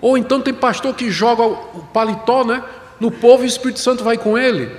Ou 0.00 0.18
então 0.18 0.40
tem 0.40 0.52
pastor 0.52 0.94
que 0.94 1.10
joga 1.10 1.42
o 1.42 1.86
paletó 1.92 2.44
né, 2.44 2.62
no 2.98 3.10
povo 3.10 3.42
e 3.42 3.46
o 3.46 3.48
Espírito 3.48 3.80
Santo 3.80 4.02
vai 4.02 4.18
com 4.18 4.36
ele. 4.36 4.70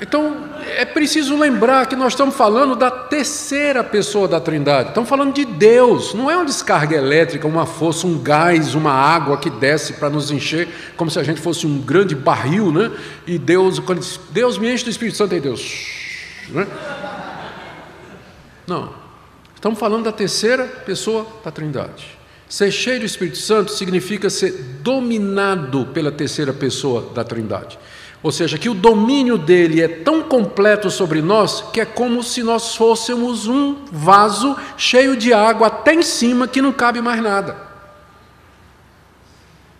Então, 0.00 0.48
é 0.76 0.84
preciso 0.84 1.36
lembrar 1.36 1.86
que 1.86 1.96
nós 1.96 2.12
estamos 2.12 2.36
falando 2.36 2.76
da 2.76 2.90
terceira 2.90 3.82
pessoa 3.82 4.28
da 4.28 4.40
Trindade. 4.40 4.90
Estamos 4.90 5.08
falando 5.08 5.34
de 5.34 5.44
Deus. 5.44 6.14
Não 6.14 6.30
é 6.30 6.36
uma 6.36 6.44
descarga 6.44 6.96
elétrica, 6.96 7.48
uma 7.48 7.66
força, 7.66 8.06
um 8.06 8.18
gás, 8.18 8.76
uma 8.76 8.92
água 8.92 9.38
que 9.38 9.50
desce 9.50 9.94
para 9.94 10.08
nos 10.08 10.30
encher, 10.30 10.68
como 10.96 11.10
se 11.10 11.18
a 11.18 11.24
gente 11.24 11.40
fosse 11.40 11.66
um 11.66 11.80
grande 11.80 12.14
barril, 12.14 12.70
né? 12.70 12.92
E 13.26 13.38
Deus, 13.38 13.80
quando 13.80 14.04
Deus 14.30 14.56
me 14.56 14.72
enche 14.72 14.84
do 14.84 14.90
Espírito 14.90 15.16
Santo, 15.16 15.34
e 15.34 15.40
Deus. 15.40 16.07
Né? 16.50 16.66
Não. 18.66 18.92
Estamos 19.54 19.78
falando 19.78 20.04
da 20.04 20.12
terceira 20.12 20.64
pessoa 20.64 21.26
da 21.44 21.50
Trindade. 21.50 22.18
Ser 22.48 22.70
cheio 22.70 23.00
do 23.00 23.06
Espírito 23.06 23.38
Santo 23.38 23.72
significa 23.72 24.30
ser 24.30 24.52
dominado 24.82 25.86
pela 25.86 26.12
terceira 26.12 26.52
pessoa 26.52 27.12
da 27.14 27.24
Trindade. 27.24 27.78
Ou 28.22 28.32
seja, 28.32 28.58
que 28.58 28.68
o 28.68 28.74
domínio 28.74 29.38
dele 29.38 29.80
é 29.80 29.88
tão 29.88 30.22
completo 30.22 30.90
sobre 30.90 31.22
nós 31.22 31.60
que 31.72 31.80
é 31.80 31.84
como 31.84 32.22
se 32.22 32.42
nós 32.42 32.74
fôssemos 32.74 33.46
um 33.46 33.84
vaso 33.92 34.56
cheio 34.76 35.16
de 35.16 35.32
água 35.32 35.68
até 35.68 35.94
em 35.94 36.02
cima 36.02 36.48
que 36.48 36.62
não 36.62 36.72
cabe 36.72 37.00
mais 37.00 37.22
nada. 37.22 37.56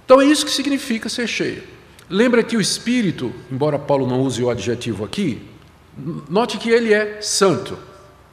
Então 0.05 0.21
é 0.21 0.25
isso 0.25 0.45
que 0.45 0.53
significa 0.53 1.09
ser 1.09 1.27
cheio. 1.27 1.63
Lembra 2.09 2.43
que 2.43 2.57
o 2.57 2.61
Espírito, 2.61 3.33
embora 3.51 3.79
Paulo 3.79 4.07
não 4.07 4.21
use 4.21 4.43
o 4.43 4.49
adjetivo 4.49 5.05
aqui, 5.05 5.43
note 6.29 6.59
que 6.59 6.71
ele 6.71 6.93
é 6.93 7.21
santo. 7.21 7.79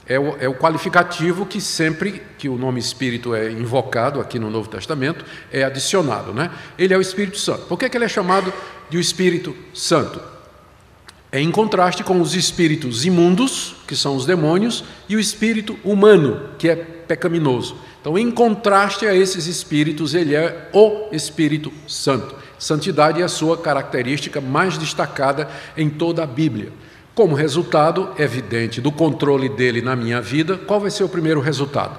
É 0.07 0.19
o, 0.19 0.38
é 0.39 0.48
o, 0.48 0.53
qualificativo 0.53 1.48
que 1.48 1.60
sempre 1.60 2.22
que 2.38 2.48
o 2.48 2.57
nome 2.57 2.79
Espírito 2.79 3.34
é 3.34 3.51
invocado 3.51 4.22
aqui 4.22 4.38
no 4.38 4.51
Novo 4.51 4.69
Testamento 4.69 5.25
é 5.51 5.63
adicionado, 5.63 6.31
né? 6.31 6.51
Ele 6.77 6.93
é 6.93 6.98
o 6.98 7.01
Espírito 7.01 7.39
Santo. 7.39 7.65
Por 7.65 7.79
que, 7.79 7.89
que 7.89 7.98
ele 7.98 8.05
é 8.05 8.10
chamado 8.10 8.53
de 8.88 8.98
o 8.98 9.01
Espírito 9.01 9.55
Santo? 9.74 10.22
É 11.31 11.41
em 11.41 11.51
contraste 11.51 12.03
com 12.03 12.22
os 12.22 12.36
espíritos 12.36 13.03
imundos, 13.03 13.75
que 13.88 13.95
são 13.95 14.15
os 14.15 14.25
demônios, 14.25 14.86
e 15.10 15.15
o 15.15 15.19
espírito 15.19 15.77
humano, 15.84 16.50
que 16.57 16.69
é 16.69 16.75
pecaminoso. 16.75 17.75
Então, 18.00 18.17
em 18.17 18.31
contraste 18.31 19.07
a 19.07 19.13
esses 19.13 19.48
espíritos, 19.48 20.13
ele 20.13 20.36
é 20.36 20.69
o 20.72 21.10
Espírito 21.12 21.74
Santo. 21.88 22.36
Santidade 22.57 23.22
é 23.22 23.25
a 23.25 23.27
sua 23.27 23.57
característica 23.57 24.39
mais 24.39 24.77
destacada 24.77 25.50
em 25.75 25.89
toda 25.89 26.24
a 26.24 26.27
Bíblia. 26.27 26.72
Como 27.15 27.34
resultado 27.34 28.13
evidente 28.19 28.81
do 28.81 28.91
controle 28.91 29.48
dele 29.48 29.81
na 29.81 29.95
minha 29.95 30.19
vida, 30.19 30.57
qual 30.57 30.81
vai 30.81 30.91
ser 30.91 31.05
o 31.05 31.10
primeiro 31.10 31.39
resultado? 31.39 31.98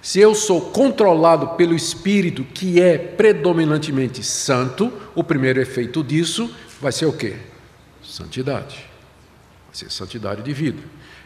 Se 0.00 0.20
eu 0.20 0.32
sou 0.32 0.60
controlado 0.60 1.48
pelo 1.56 1.74
Espírito, 1.74 2.44
que 2.44 2.80
é 2.80 2.96
predominantemente 2.96 4.22
santo, 4.22 4.92
o 5.12 5.24
primeiro 5.24 5.60
efeito 5.60 6.04
disso 6.04 6.48
vai 6.80 6.92
ser 6.92 7.06
o 7.06 7.12
quê? 7.12 7.34
Santidade. 8.00 8.76
Vai 9.66 9.74
ser 9.74 9.90
santidade 9.90 10.40
de 10.42 10.52
vida. 10.52 10.78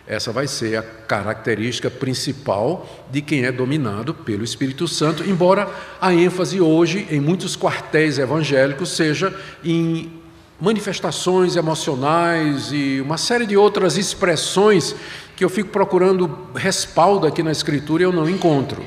Essa 0.07 0.33
vai 0.33 0.49
ser 0.49 0.79
a 0.79 0.83
característica 0.83 1.91
principal 1.91 3.07
de 3.11 3.21
quem 3.21 3.45
é 3.45 3.53
dominado 3.53 4.15
pelo 4.15 4.43
Espírito 4.43 4.89
Santo, 4.89 5.23
embora 5.23 5.69
a 6.01 6.15
ênfase 6.15 6.63
hoje 6.63 7.07
em 7.11 7.21
muitos 7.21 7.59
quartéis 7.59 8.19
evangélicos 8.19 8.97
seja 8.97 9.39
em 9.63 10.22
manifestações 10.63 11.57
emocionais 11.57 12.71
e 12.71 13.01
uma 13.01 13.19
série 13.19 13.47
de 13.47 13.57
outras 13.57 13.97
expressões 13.97 14.95
que 15.35 15.45
eu 15.45 15.51
fico 15.51 15.71
procurando 15.71 16.39
respaldo 16.55 17.27
aqui 17.27 17.43
na 17.43 17.51
Escritura 17.51 18.05
e 18.05 18.07
eu 18.07 18.13
não 18.13 18.31
encontro. 18.31 18.81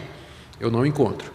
Eu 0.58 0.72
não 0.72 0.86
encontro. 0.86 1.34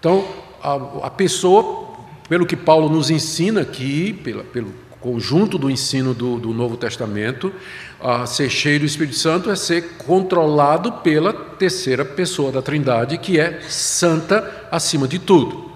Então, 0.00 0.26
a, 0.62 1.06
a 1.08 1.10
pessoa, 1.10 1.90
pelo 2.26 2.46
que 2.46 2.56
Paulo 2.56 2.88
nos 2.88 3.10
ensina 3.10 3.60
aqui, 3.60 4.14
pela, 4.14 4.42
pelo 4.44 4.72
conjunto 4.98 5.58
do 5.58 5.70
ensino 5.70 6.14
do, 6.14 6.38
do 6.38 6.54
Novo 6.54 6.78
Testamento, 6.78 7.52
a 8.00 8.24
ser 8.24 8.48
cheio 8.48 8.80
do 8.80 8.86
Espírito 8.86 9.18
Santo 9.18 9.50
é 9.50 9.56
ser 9.56 9.98
controlado 9.98 10.90
pela 11.02 11.34
terceira 11.34 12.02
pessoa 12.02 12.50
da 12.50 12.62
Trindade, 12.62 13.18
que 13.18 13.38
é 13.38 13.60
santa 13.68 14.68
acima 14.70 15.06
de 15.06 15.18
tudo, 15.18 15.70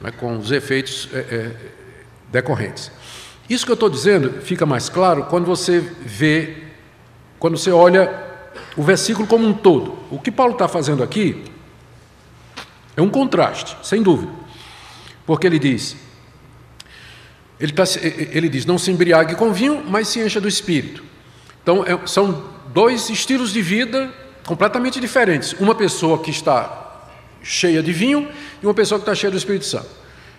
né, 0.00 0.10
com 0.10 0.36
os 0.36 0.50
efeitos 0.50 1.08
é, 1.12 1.18
é, 1.18 1.56
decorrentes. 2.32 2.90
Isso 3.48 3.64
que 3.64 3.72
eu 3.72 3.74
estou 3.74 3.90
dizendo 3.90 4.40
fica 4.42 4.64
mais 4.64 4.88
claro 4.88 5.24
quando 5.24 5.44
você 5.44 5.80
vê, 5.80 6.56
quando 7.38 7.58
você 7.58 7.70
olha 7.70 8.22
o 8.76 8.82
versículo 8.82 9.26
como 9.26 9.46
um 9.46 9.52
todo. 9.52 9.98
O 10.10 10.18
que 10.18 10.30
Paulo 10.30 10.52
está 10.52 10.68
fazendo 10.68 11.02
aqui 11.02 11.44
é 12.96 13.02
um 13.02 13.10
contraste, 13.10 13.76
sem 13.82 14.02
dúvida. 14.02 14.32
Porque 15.26 15.46
ele 15.46 15.58
diz, 15.58 15.96
ele, 17.58 17.72
tá, 17.72 17.84
ele 18.32 18.48
diz, 18.48 18.66
não 18.66 18.78
se 18.78 18.90
embriague 18.90 19.34
com 19.34 19.52
vinho, 19.52 19.84
mas 19.88 20.08
se 20.08 20.20
encha 20.20 20.40
do 20.40 20.48
espírito. 20.48 21.02
Então, 21.62 21.84
é, 21.84 22.06
são 22.06 22.44
dois 22.72 23.08
estilos 23.08 23.52
de 23.52 23.62
vida 23.62 24.12
completamente 24.44 24.98
diferentes. 25.00 25.52
Uma 25.54 25.74
pessoa 25.74 26.18
que 26.18 26.30
está 26.30 26.82
cheia 27.42 27.82
de 27.82 27.92
vinho 27.92 28.28
e 28.62 28.66
uma 28.66 28.74
pessoa 28.74 28.98
que 28.98 29.02
está 29.02 29.14
cheia 29.14 29.30
do 29.30 29.36
Espírito 29.36 29.64
Santo. 29.64 29.88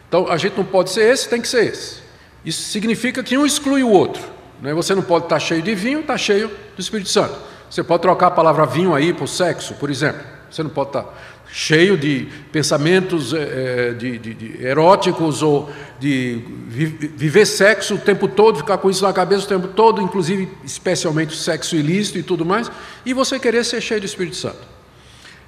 Então, 0.08 0.28
a 0.30 0.38
gente 0.38 0.58
não 0.58 0.66
pode 0.66 0.92
ser 0.92 1.12
esse, 1.12 1.30
tem 1.30 1.42
que 1.42 1.48
ser 1.48 1.66
esse. 1.66 2.03
Isso 2.46 2.64
significa 2.64 3.24
que 3.24 3.38
um 3.38 3.46
exclui 3.46 3.84
o 3.84 3.90
outro. 3.90 4.22
Né? 4.62 4.74
Você 4.74 4.94
não 4.94 5.02
pode 5.02 5.26
estar 5.26 5.40
cheio 5.40 5.62
de 5.62 5.74
vinho, 5.76 6.02
estar 6.02 6.18
cheio 6.18 6.50
do 6.76 6.82
Espírito 6.82 7.10
Santo. 7.10 7.36
Você 7.70 7.84
pode 7.84 8.02
trocar 8.02 8.28
a 8.28 8.32
palavra 8.32 8.66
vinho 8.66 8.94
aí 8.94 9.14
por 9.14 9.28
sexo, 9.28 9.74
por 9.76 9.90
exemplo. 9.90 10.22
Você 10.50 10.62
não 10.62 10.70
pode 10.70 10.90
estar 10.90 11.06
cheio 11.52 11.98
de 11.98 12.28
pensamentos 12.52 13.34
é, 13.34 13.92
de, 13.94 14.18
de, 14.18 14.34
de 14.34 14.66
eróticos 14.66 15.44
ou 15.44 15.70
de 16.00 16.42
viver 16.68 17.46
sexo 17.46 17.96
o 17.96 17.98
tempo 18.00 18.28
todo, 18.28 18.58
ficar 18.58 18.78
com 18.80 18.90
isso 18.90 19.04
na 19.04 19.14
cabeça 19.14 19.46
o 19.46 19.48
tempo 19.48 19.68
todo, 19.68 20.02
inclusive 20.02 20.50
especialmente 20.64 21.36
sexo 21.36 21.76
ilícito 21.76 22.18
e 22.18 22.24
tudo 22.24 22.44
mais, 22.44 22.72
e 23.06 23.14
você 23.14 23.40
querer 23.40 23.64
ser 23.64 23.82
cheio 23.82 24.00
do 24.00 24.06
Espírito 24.06 24.36
Santo. 24.36 24.74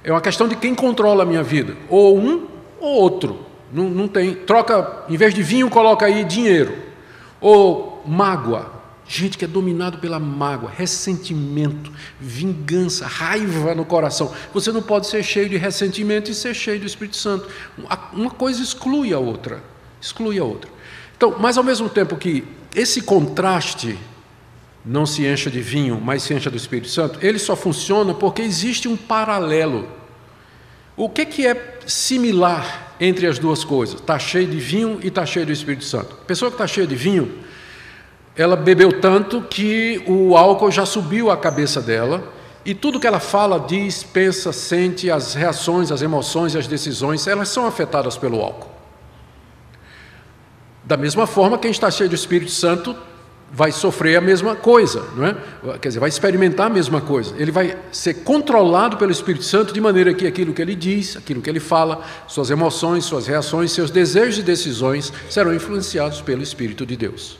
É 0.04 0.12
uma 0.12 0.20
questão 0.20 0.46
de 0.46 0.54
quem 0.54 0.74
controla 0.74 1.24
a 1.24 1.26
minha 1.26 1.42
vida, 1.42 1.76
ou 1.88 2.16
um 2.18 2.46
ou 2.78 2.94
outro. 3.00 3.44
Não, 3.72 3.90
não 3.90 4.06
tem. 4.06 4.34
Troca, 4.34 5.04
em 5.08 5.16
vez 5.16 5.34
de 5.34 5.42
vinho, 5.42 5.68
coloca 5.68 6.06
aí 6.06 6.24
dinheiro. 6.24 6.85
Ou 7.48 8.02
mágoa. 8.04 8.72
Gente 9.06 9.38
que 9.38 9.44
é 9.44 9.48
dominado 9.48 9.98
pela 9.98 10.18
mágoa, 10.18 10.68
ressentimento, 10.68 11.92
vingança, 12.18 13.06
raiva 13.06 13.72
no 13.72 13.84
coração. 13.84 14.34
Você 14.52 14.72
não 14.72 14.82
pode 14.82 15.06
ser 15.06 15.22
cheio 15.22 15.48
de 15.48 15.56
ressentimento 15.56 16.28
e 16.28 16.34
ser 16.34 16.54
cheio 16.54 16.80
do 16.80 16.86
Espírito 16.86 17.16
Santo. 17.16 17.48
Uma 18.12 18.30
coisa 18.30 18.60
exclui 18.60 19.12
a 19.12 19.20
outra. 19.20 19.62
Exclui 20.02 20.40
a 20.40 20.44
outra. 20.44 20.68
Então, 21.16 21.36
mas 21.38 21.56
ao 21.56 21.62
mesmo 21.62 21.88
tempo 21.88 22.16
que 22.16 22.42
esse 22.74 23.00
contraste 23.00 23.96
não 24.84 25.06
se 25.06 25.24
encha 25.24 25.48
de 25.48 25.60
vinho, 25.60 26.00
mas 26.00 26.24
se 26.24 26.34
encha 26.34 26.50
do 26.50 26.56
Espírito 26.56 26.88
Santo, 26.88 27.24
ele 27.24 27.38
só 27.38 27.54
funciona 27.54 28.12
porque 28.12 28.42
existe 28.42 28.88
um 28.88 28.96
paralelo. 28.96 29.88
O 30.96 31.08
que, 31.08 31.24
que 31.24 31.46
é 31.46 31.78
similar 31.86 32.85
entre 33.00 33.26
as 33.26 33.38
duas 33.38 33.64
coisas. 33.64 34.00
Está 34.00 34.18
cheio 34.18 34.46
de 34.46 34.58
vinho 34.58 34.98
e 35.02 35.08
está 35.08 35.24
cheio 35.26 35.46
do 35.46 35.52
Espírito 35.52 35.84
Santo. 35.84 36.16
A 36.22 36.24
pessoa 36.24 36.50
que 36.50 36.54
está 36.54 36.66
cheia 36.66 36.86
de 36.86 36.96
vinho, 36.96 37.38
ela 38.36 38.56
bebeu 38.56 39.00
tanto 39.00 39.42
que 39.42 40.02
o 40.06 40.36
álcool 40.36 40.70
já 40.70 40.84
subiu 40.84 41.30
a 41.30 41.36
cabeça 41.36 41.80
dela 41.80 42.32
e 42.64 42.74
tudo 42.74 42.98
que 42.98 43.06
ela 43.06 43.20
fala, 43.20 43.60
diz, 43.60 44.02
pensa, 44.02 44.52
sente, 44.52 45.08
as 45.08 45.34
reações, 45.34 45.92
as 45.92 46.02
emoções 46.02 46.54
e 46.54 46.58
as 46.58 46.66
decisões, 46.66 47.26
elas 47.28 47.48
são 47.48 47.64
afetadas 47.64 48.16
pelo 48.16 48.40
álcool. 48.40 48.70
Da 50.82 50.96
mesma 50.96 51.26
forma, 51.26 51.58
quem 51.58 51.70
está 51.70 51.90
cheio 51.90 52.08
do 52.08 52.14
Espírito 52.16 52.50
Santo 52.50 52.96
vai 53.52 53.70
sofrer 53.70 54.16
a 54.16 54.20
mesma 54.20 54.56
coisa, 54.56 55.04
não 55.16 55.26
é? 55.26 55.78
Quer 55.78 55.88
dizer, 55.88 56.00
vai 56.00 56.08
experimentar 56.08 56.66
a 56.66 56.70
mesma 56.70 57.00
coisa. 57.00 57.34
Ele 57.38 57.50
vai 57.50 57.76
ser 57.92 58.14
controlado 58.14 58.96
pelo 58.96 59.12
Espírito 59.12 59.44
Santo 59.44 59.72
de 59.72 59.80
maneira 59.80 60.12
que 60.12 60.26
aquilo 60.26 60.52
que 60.52 60.60
ele 60.60 60.74
diz, 60.74 61.16
aquilo 61.16 61.40
que 61.40 61.48
ele 61.48 61.60
fala, 61.60 62.04
suas 62.26 62.50
emoções, 62.50 63.04
suas 63.04 63.26
reações, 63.26 63.72
seus 63.72 63.90
desejos 63.90 64.38
e 64.38 64.42
decisões 64.42 65.12
serão 65.30 65.54
influenciados 65.54 66.20
pelo 66.20 66.42
Espírito 66.42 66.84
de 66.84 66.96
Deus. 66.96 67.38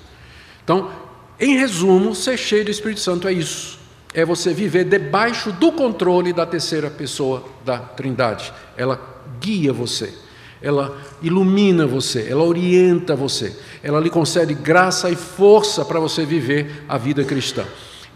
Então, 0.64 0.90
em 1.38 1.58
resumo, 1.58 2.14
ser 2.14 2.36
cheio 2.36 2.64
do 2.64 2.70
Espírito 2.70 3.00
Santo 3.00 3.28
é 3.28 3.32
isso. 3.32 3.78
É 4.14 4.24
você 4.24 4.54
viver 4.54 4.84
debaixo 4.84 5.52
do 5.52 5.72
controle 5.72 6.32
da 6.32 6.46
terceira 6.46 6.88
pessoa 6.88 7.44
da 7.64 7.78
Trindade. 7.78 8.52
Ela 8.76 8.98
guia 9.40 9.72
você 9.72 10.14
ela 10.60 10.96
ilumina 11.22 11.86
você, 11.86 12.26
ela 12.28 12.42
orienta 12.42 13.14
você, 13.14 13.56
ela 13.82 14.00
lhe 14.00 14.10
concede 14.10 14.54
graça 14.54 15.10
e 15.10 15.16
força 15.16 15.84
para 15.84 16.00
você 16.00 16.24
viver 16.24 16.84
a 16.88 16.96
vida 16.98 17.24
cristã. 17.24 17.64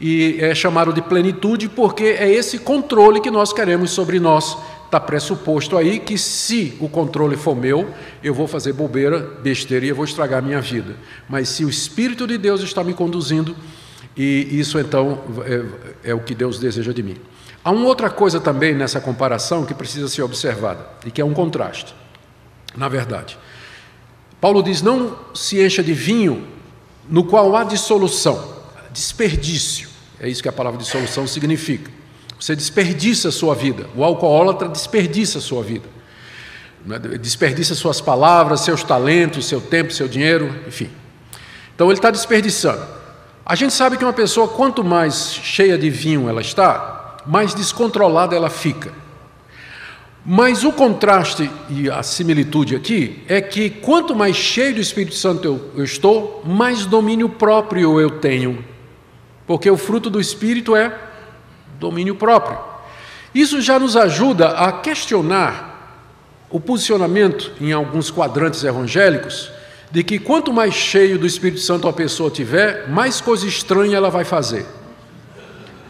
E 0.01 0.39
é 0.41 0.55
chamado 0.55 0.93
de 0.93 1.03
plenitude 1.03 1.69
porque 1.69 2.05
é 2.05 2.31
esse 2.33 2.59
controle 2.59 3.21
que 3.21 3.31
nós 3.31 3.53
queremos 3.53 3.91
sobre 3.91 4.19
nós. 4.19 4.57
Está 4.87 4.99
pressuposto 4.99 5.77
aí 5.77 6.01
que 6.01 6.17
se 6.17 6.77
o 6.81 6.89
controle 6.89 7.37
for 7.37 7.55
meu, 7.55 7.89
eu 8.25 8.35
vou 8.35 8.49
fazer 8.49 8.73
bobeira, 8.73 9.21
besteira 9.43 9.85
e 9.85 9.91
eu 9.91 9.95
vou 9.95 10.05
estragar 10.05 10.39
a 10.39 10.43
minha 10.43 10.61
vida. 10.61 10.97
Mas 11.29 11.51
se 11.51 11.65
o 11.65 11.69
Espírito 11.69 12.27
de 12.27 12.39
Deus 12.39 12.63
está 12.63 12.83
me 12.83 12.95
conduzindo, 12.95 13.55
e 14.17 14.49
isso 14.59 14.79
então 14.79 15.21
é, 16.03 16.11
é 16.11 16.15
o 16.15 16.21
que 16.21 16.35
Deus 16.35 16.59
deseja 16.59 16.93
de 16.93 17.03
mim. 17.03 17.17
Há 17.63 17.71
uma 17.71 17.87
outra 17.87 18.09
coisa 18.09 18.41
também 18.41 18.75
nessa 18.75 19.01
comparação 19.01 19.67
que 19.67 19.75
precisa 19.75 20.09
ser 20.09 20.23
observada 20.23 20.85
e 21.05 21.11
que 21.11 21.21
é 21.21 21.25
um 21.25 21.35
contraste. 21.35 21.95
Na 22.77 22.89
verdade. 22.89 23.39
Paulo 24.41 24.63
diz: 24.63 24.83
não 24.83 25.17
se 25.35 25.63
encha 25.63 25.83
de 25.83 25.93
vinho 25.93 26.47
no 27.09 27.25
qual 27.25 27.55
há 27.57 27.65
dissolução, 27.65 28.55
desperdício. 28.93 29.89
É 30.19 30.29
isso 30.29 30.43
que 30.43 30.49
a 30.49 30.53
palavra 30.53 30.79
dissolução 30.79 31.27
significa. 31.27 31.91
Você 32.39 32.57
desperdiça 32.57 33.29
a 33.29 33.33
sua 33.33 33.55
vida. 33.55 33.87
O 33.95 34.03
alcoólatra 34.03 34.69
desperdiça 34.69 35.39
a 35.39 35.41
sua 35.41 35.63
vida. 35.63 35.89
Né? 36.85 36.99
Desperdiça 36.99 37.75
suas 37.75 38.01
palavras, 38.01 38.61
seus 38.61 38.83
talentos, 38.83 39.47
seu 39.47 39.61
tempo, 39.61 39.93
seu 39.93 40.09
dinheiro, 40.09 40.55
enfim. 40.67 40.91
Então 41.75 41.89
ele 41.89 41.99
está 41.99 42.11
desperdiçando. 42.11 42.87
A 43.45 43.55
gente 43.55 43.75
sabe 43.75 43.97
que 43.97 44.05
uma 44.05 44.13
pessoa, 44.13 44.49
quanto 44.49 44.85
mais 44.85 45.35
cheia 45.35 45.77
de 45.77 45.91
vinho 45.91 46.29
ela 46.29 46.41
está, 46.41 47.17
mais 47.27 47.53
descontrolada 47.53 48.35
ela 48.35 48.49
fica. 48.49 48.93
Mas 50.25 50.65
o 50.65 50.73
contraste 50.73 51.51
e 51.71 51.89
a 51.91 52.03
similitude 52.03 52.77
aqui 52.77 53.23
é 53.27 53.41
que 53.41 53.71
quanto 53.71 54.15
mais 54.15 54.37
cheio 54.37 54.75
do 54.75 54.81
Espírito 54.81 55.15
Santo 55.15 55.47
eu, 55.47 55.71
eu, 55.77 55.85
estou, 55.85 56.43
mais 56.45 56.85
domínio 56.85 57.29
próprio 57.29 57.99
eu 57.99 58.11
tenho. 58.11 58.63
Porque 59.47 59.71
o 59.71 59.79
fruto 59.79 60.11
do 60.11 60.21
Espírito 60.21 60.77
é 60.77 60.95
domínio 61.79 62.15
próprio. 62.15 62.59
Isso 63.35 63.61
já 63.63 63.79
nos 63.79 63.97
ajuda 63.97 64.51
a 64.51 64.71
questionar 64.73 65.71
o 66.51 66.61
posicionamento 66.61 67.53
em 67.61 67.73
alguns 67.73 68.11
quadrantes 68.11 68.63
evangélicos 68.63 69.51
de 69.91 70.05
que 70.05 70.19
quanto 70.19 70.53
mais 70.53 70.75
cheio 70.75 71.19
do 71.19 71.27
Espírito 71.27 71.61
Santo 71.61 71.89
a 71.89 71.93
pessoa 71.93 72.31
tiver, 72.31 72.89
mais 72.89 73.21
coisa 73.21 73.47
estranha 73.47 73.97
ela 73.97 74.11
vai 74.11 74.25
fazer. 74.25 74.67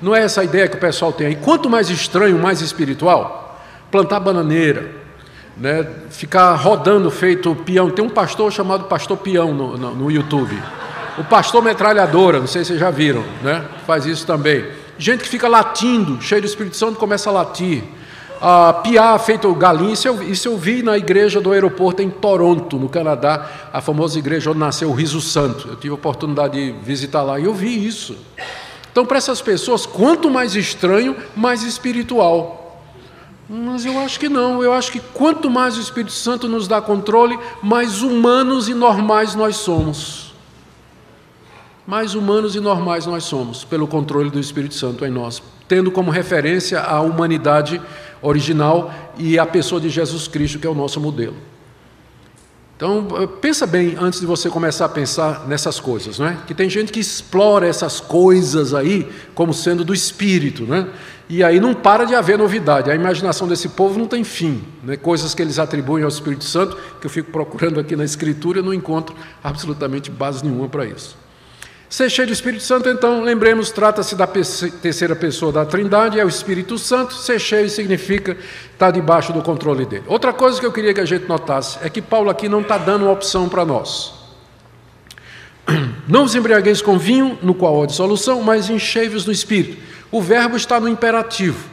Não 0.01 0.15
é 0.15 0.23
essa 0.23 0.41
a 0.41 0.45
ideia 0.45 0.69
que 0.69 0.77
o 0.77 0.81
pessoal 0.81 1.13
tem 1.13 1.27
aí. 1.27 1.37
Quanto 1.37 1.69
mais 1.69 1.91
estranho, 1.91 2.39
mais 2.39 2.61
espiritual 2.61 3.50
plantar 3.91 4.21
bananeira, 4.21 4.91
né, 5.57 5.87
ficar 6.11 6.55
rodando 6.55 7.11
feito 7.11 7.55
peão. 7.55 7.91
Tem 7.91 8.05
um 8.05 8.09
pastor 8.09 8.53
chamado 8.53 8.85
Pastor 8.85 9.17
Peão 9.17 9.53
no, 9.53 9.77
no, 9.77 9.95
no 9.95 10.11
YouTube. 10.11 10.57
O 11.19 11.25
pastor 11.25 11.63
metralhadora, 11.63 12.41
não 12.41 12.47
sei 12.47 12.63
se 12.63 12.69
vocês 12.69 12.81
já 12.81 12.91
viram, 12.91 13.23
né? 13.43 13.65
Faz 13.87 14.07
isso 14.07 14.27
também. 14.27 14.65
Gente 14.97 15.23
que 15.23 15.29
fica 15.29 15.49
latindo, 15.49 16.21
cheio 16.23 16.41
do 16.41 16.47
Espírito 16.47 16.77
Santo, 16.77 16.99
começa 16.99 17.29
a 17.29 17.33
latir. 17.33 17.83
A 18.41 18.73
piar 18.73 19.19
feito 19.19 19.53
galinha, 19.55 19.93
isso 19.93 20.09
eu, 20.09 20.23
isso 20.23 20.49
eu 20.49 20.57
vi 20.57 20.83
na 20.83 20.97
igreja 20.97 21.43
do 21.43 21.53
aeroporto 21.53 22.01
em 22.01 22.09
Toronto, 22.09 22.79
no 22.79 22.89
Canadá, 22.89 23.47
a 23.71 23.83
famosa 23.83 24.19
igreja 24.19 24.51
onde 24.51 24.61
nasceu 24.61 24.89
o 24.89 24.95
Riso 24.95 25.21
Santo. 25.21 25.69
Eu 25.69 25.77
tive 25.77 25.93
a 25.93 25.95
oportunidade 25.95 26.55
de 26.55 26.73
visitar 26.81 27.23
lá 27.23 27.39
e 27.39 27.45
eu 27.45 27.53
vi 27.53 27.87
isso. 27.87 28.17
Então, 28.91 29.05
para 29.05 29.19
essas 29.19 29.43
pessoas, 29.43 29.85
quanto 29.85 30.31
mais 30.31 30.55
estranho, 30.55 31.17
mais 31.37 31.63
espiritual. 31.63 32.60
Mas 33.53 33.85
eu 33.85 33.99
acho 33.99 34.21
que 34.21 34.29
não. 34.29 34.63
Eu 34.63 34.73
acho 34.73 34.93
que 34.93 35.01
quanto 35.01 35.51
mais 35.51 35.77
o 35.77 35.81
Espírito 35.81 36.13
Santo 36.13 36.47
nos 36.47 36.69
dá 36.69 36.81
controle, 36.81 37.37
mais 37.61 38.01
humanos 38.01 38.69
e 38.69 38.75
normais 38.75 39.35
nós 39.35 39.57
somos. 39.57 40.33
Mais 41.85 42.15
humanos 42.15 42.55
e 42.55 42.61
normais 42.61 43.07
nós 43.07 43.25
somos, 43.25 43.65
pelo 43.65 43.89
controle 43.89 44.31
do 44.31 44.39
Espírito 44.39 44.75
Santo 44.75 45.05
em 45.05 45.11
nós, 45.11 45.43
tendo 45.67 45.91
como 45.91 46.13
referência 46.13 46.81
a 46.81 47.01
humanidade 47.01 47.83
original 48.23 48.95
e 49.19 49.37
a 49.37 49.45
pessoa 49.45 49.81
de 49.81 49.89
Jesus 49.89 50.29
Cristo, 50.29 50.61
que 50.61 50.67
é 50.69 50.71
o 50.71 50.75
nosso 50.75 51.01
modelo. 51.01 51.35
Então, 52.81 53.07
eh, 53.21 53.27
pensa 53.27 53.67
bem 53.67 53.95
antes 54.01 54.21
de 54.21 54.25
você 54.25 54.49
começar 54.49 54.87
a 54.87 54.89
pensar 54.89 55.47
nessas 55.47 55.79
coisas, 55.79 56.19
não 56.19 56.27
é? 56.27 56.39
Que 56.47 56.55
tem 56.55 56.71
gente 56.71 56.91
que 56.91 56.99
explora 56.99 57.67
essas 57.67 58.01
coisas 58.01 58.73
aí 58.73 59.07
como 59.35 59.53
sendo 59.53 59.85
do 59.85 59.93
espírito, 59.93 60.63
né? 60.63 60.89
E 61.29 61.45
aí 61.45 61.61
não 61.61 61.75
para 61.75 62.07
de 62.07 62.15
haver 62.15 62.39
novidade. 62.39 62.91
A 62.91 62.95
imaginação 62.95 63.47
desse 63.47 63.69
povo 63.69 63.99
não 63.99 64.07
tem 64.07 64.25
fim. 64.25 64.65
Né? 64.83 64.97
Coisas 64.97 65.35
que 65.35 65.43
eles 65.43 65.59
atribuem 65.59 66.05
ao 66.05 66.09
Espírito 66.09 66.43
Santo, 66.43 66.75
que 66.99 67.07
eu 67.07 67.11
fico 67.11 67.31
procurando 67.31 67.79
aqui 67.79 67.95
na 67.95 68.05
Escritura, 68.05 68.61
eu 68.61 68.65
não 68.65 68.73
encontro 68.73 69.15
absolutamente 69.45 70.11
base 70.11 70.43
nenhuma 70.43 70.67
para 70.67 70.87
isso. 70.87 71.19
Ser 71.91 72.09
cheio 72.09 72.29
do 72.29 72.33
Espírito 72.33 72.63
Santo, 72.63 72.89
então, 72.89 73.21
lembremos, 73.21 73.73
trata-se 73.73 74.15
da 74.15 74.25
terceira 74.25 75.17
pessoa 75.17 75.51
da 75.51 75.67
Trindade, 75.67 76.21
é 76.21 76.25
o 76.25 76.29
Espírito 76.29 76.79
Santo. 76.79 77.15
Ser 77.15 77.41
cheio 77.41 77.69
significa 77.69 78.37
estar 78.73 78.93
debaixo 78.93 79.33
do 79.33 79.43
controle 79.43 79.85
dele. 79.85 80.05
Outra 80.07 80.33
coisa 80.33 80.61
que 80.61 80.65
eu 80.65 80.71
queria 80.71 80.95
que 80.95 81.01
a 81.01 81.05
gente 81.05 81.27
notasse 81.27 81.81
é 81.83 81.91
que 81.91 82.01
Paulo 82.01 82.31
aqui 82.31 82.49
não 82.49 82.61
está 82.61 82.79
dando 82.79 83.07
uma 83.07 83.13
opção 83.13 83.49
para 83.49 83.65
nós. 83.65 84.15
Não 86.09 86.23
vos 86.23 86.35
embriagueis 86.35 86.81
com 86.81 86.97
vinho, 86.97 87.39
no 87.43 87.55
qual 87.55 87.83
há 87.83 87.87
dissolução, 87.87 88.41
mas 88.41 88.71
enchei-vos 88.71 89.25
do 89.25 89.33
Espírito. 89.33 89.83
O 90.11 90.23
verbo 90.23 90.57
está 90.57 90.81
no 90.81 90.89
imperativo. 90.89 91.69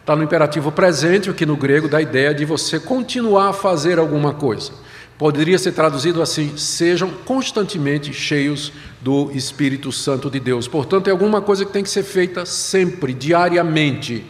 Está 0.00 0.16
no 0.16 0.24
imperativo 0.24 0.70
presente, 0.72 1.30
o 1.30 1.34
que 1.34 1.46
no 1.46 1.56
grego 1.56 1.88
dá 1.88 1.98
a 1.98 2.02
ideia 2.02 2.34
de 2.34 2.44
você 2.44 2.78
continuar 2.78 3.48
a 3.48 3.52
fazer 3.52 4.00
alguma 4.00 4.34
coisa. 4.34 4.72
Poderia 5.20 5.58
ser 5.58 5.72
traduzido 5.72 6.22
assim: 6.22 6.56
sejam 6.56 7.10
constantemente 7.10 8.10
cheios 8.10 8.72
do 9.02 9.30
Espírito 9.32 9.92
Santo 9.92 10.30
de 10.30 10.40
Deus. 10.40 10.66
Portanto, 10.66 11.08
é 11.08 11.10
alguma 11.10 11.42
coisa 11.42 11.62
que 11.62 11.70
tem 11.70 11.82
que 11.82 11.90
ser 11.90 12.04
feita 12.04 12.46
sempre, 12.46 13.12
diariamente. 13.12 14.24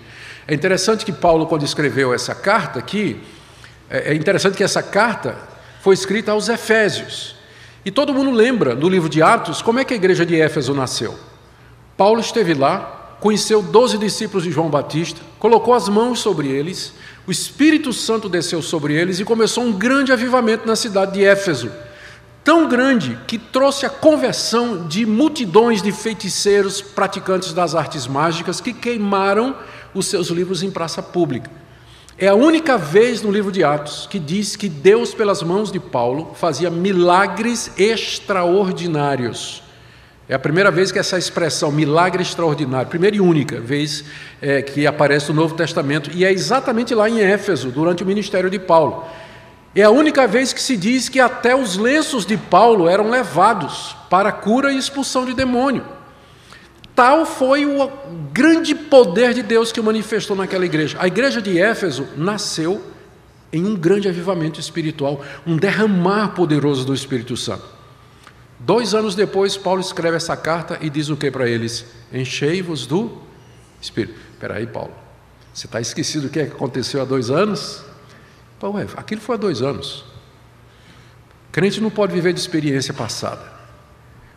É 0.48 0.53
interessante 0.53 1.05
que 1.05 1.12
Paulo, 1.12 1.46
quando 1.46 1.64
escreveu 1.64 2.12
essa 2.12 2.35
carta 2.35 2.81
aqui, 2.81 3.20
é, 3.88 4.11
é 4.11 4.14
interessante 4.16 4.57
que 4.57 4.64
essa 4.64 4.83
carta 4.83 5.38
foi 5.81 5.94
escrita 5.94 6.33
aos 6.33 6.48
Efésios. 6.48 7.37
E 7.85 7.92
todo 7.92 8.12
mundo 8.12 8.33
lembra 8.33 8.74
do 8.74 8.88
livro 8.88 9.09
de 9.09 9.22
Atos 9.22 9.62
como 9.62 9.79
é 9.79 9.85
que 9.85 9.94
a 9.94 9.96
igreja 9.96 10.26
de 10.26 10.40
Éfeso 10.40 10.74
nasceu. 10.74 11.16
Paulo 11.96 12.20
esteve 12.20 12.53
lá, 12.53 12.99
conheceu 13.20 13.62
doze 13.62 13.98
discípulos 13.98 14.44
de 14.44 14.50
João 14.50 14.70
Batista, 14.70 15.20
colocou 15.38 15.74
as 15.74 15.88
mãos 15.88 16.20
sobre 16.20 16.48
eles, 16.48 16.94
o 17.26 17.30
Espírito 17.30 17.92
Santo 17.92 18.28
desceu 18.28 18.62
sobre 18.62 18.94
eles 18.94 19.20
e 19.20 19.24
começou 19.24 19.62
um 19.62 19.72
grande 19.72 20.11
avivamento 20.11 20.66
na 20.66 20.74
cidade 20.74 21.12
de 21.12 21.24
Éfeso. 21.24 21.70
Tão 22.42 22.66
grande 22.66 23.18
que 23.26 23.38
trouxe 23.38 23.85
a 23.85 23.90
conversão 23.90 24.88
de 24.88 25.04
multidões 25.04 25.83
de 25.83 25.92
feiticeiros 25.92 26.80
praticantes 26.80 27.52
das 27.52 27.74
artes 27.74 28.06
mágicas 28.06 28.61
que 28.61 28.72
queimaram 28.72 29.54
os 29.94 30.06
seus 30.06 30.28
livros 30.28 30.62
em 30.62 30.70
praça 30.70 31.02
pública. 31.02 31.50
É 32.16 32.28
a 32.28 32.35
única 32.35 32.76
vez 32.76 33.22
no 33.22 33.30
livro 33.30 33.52
de 33.52 33.62
Atos 33.62 34.06
que 34.11 34.18
diz 34.18 34.56
que 34.56 34.68
Deus, 34.68 35.14
pelas 35.14 35.42
mãos 35.42 35.70
de 35.70 35.78
Paulo, 35.78 36.35
fazia 36.35 36.70
milagres 36.70 37.70
extraordinários. 37.78 39.62
É 40.30 40.34
a 40.36 40.38
primeira 40.38 40.70
vez 40.70 40.92
que 40.92 40.98
essa 41.00 41.18
expressão 41.18 41.72
milagre 41.72 42.22
extraordinário, 42.22 42.88
primeira 42.88 43.16
e 43.16 43.20
única 43.20 43.60
vez 43.60 44.04
é, 44.40 44.62
que 44.62 44.86
aparece 44.86 45.30
no 45.30 45.34
Novo 45.34 45.56
Testamento, 45.56 46.08
e 46.14 46.24
é 46.24 46.32
exatamente 46.32 46.94
lá 46.94 47.10
em 47.10 47.20
Éfeso, 47.20 47.72
durante 47.72 48.04
o 48.04 48.06
ministério 48.06 48.48
de 48.48 48.56
Paulo. 48.56 49.04
É 49.74 49.82
a 49.82 49.90
única 49.90 50.28
vez 50.28 50.52
que 50.52 50.62
se 50.62 50.76
diz 50.76 51.08
que 51.08 51.18
até 51.18 51.56
os 51.56 51.76
lenços 51.76 52.24
de 52.24 52.36
Paulo 52.36 52.88
eram 52.88 53.10
levados 53.10 53.96
para 54.08 54.30
cura 54.30 54.72
e 54.72 54.78
expulsão 54.78 55.24
de 55.24 55.34
demônio. 55.34 55.84
Tal 56.94 57.26
foi 57.26 57.66
o 57.66 57.90
grande 58.32 58.72
poder 58.72 59.34
de 59.34 59.42
Deus 59.42 59.72
que 59.72 59.80
manifestou 59.80 60.36
naquela 60.36 60.64
igreja. 60.64 60.96
A 61.00 61.08
igreja 61.08 61.42
de 61.42 61.58
Éfeso 61.58 62.06
nasceu 62.16 62.80
em 63.52 63.66
um 63.66 63.74
grande 63.74 64.08
avivamento 64.08 64.60
espiritual, 64.60 65.24
um 65.44 65.56
derramar 65.56 66.36
poderoso 66.36 66.84
do 66.84 66.94
Espírito 66.94 67.36
Santo. 67.36 67.79
Dois 68.61 68.94
anos 68.94 69.14
depois, 69.14 69.57
Paulo 69.57 69.81
escreve 69.81 70.18
essa 70.18 70.37
carta 70.37 70.79
e 70.83 70.90
diz 70.90 71.09
o 71.09 71.16
que 71.16 71.31
para 71.31 71.49
eles? 71.49 71.87
Enchei-vos 72.12 72.87
do 72.87 73.18
Espírito. 73.81 74.20
Espera 74.33 74.57
aí, 74.57 74.66
Paulo. 74.66 74.92
Você 75.53 75.66
está 75.66 75.81
esquecido 75.81 76.27
o 76.27 76.31
que 76.31 76.40
aconteceu 76.40 77.01
há 77.01 77.05
dois 77.07 77.31
anos? 77.31 77.83
Pô, 78.59 78.70
ué, 78.73 78.87
aquilo 78.96 79.20
foi 79.23 79.37
há 79.37 79.38
dois 79.38 79.62
anos. 79.62 80.05
Crente 81.51 81.81
não 81.81 81.90
pode 81.90 82.12
viver 82.12 82.35
de 82.35 82.40
experiência 82.40 82.92
passada. 82.92 83.42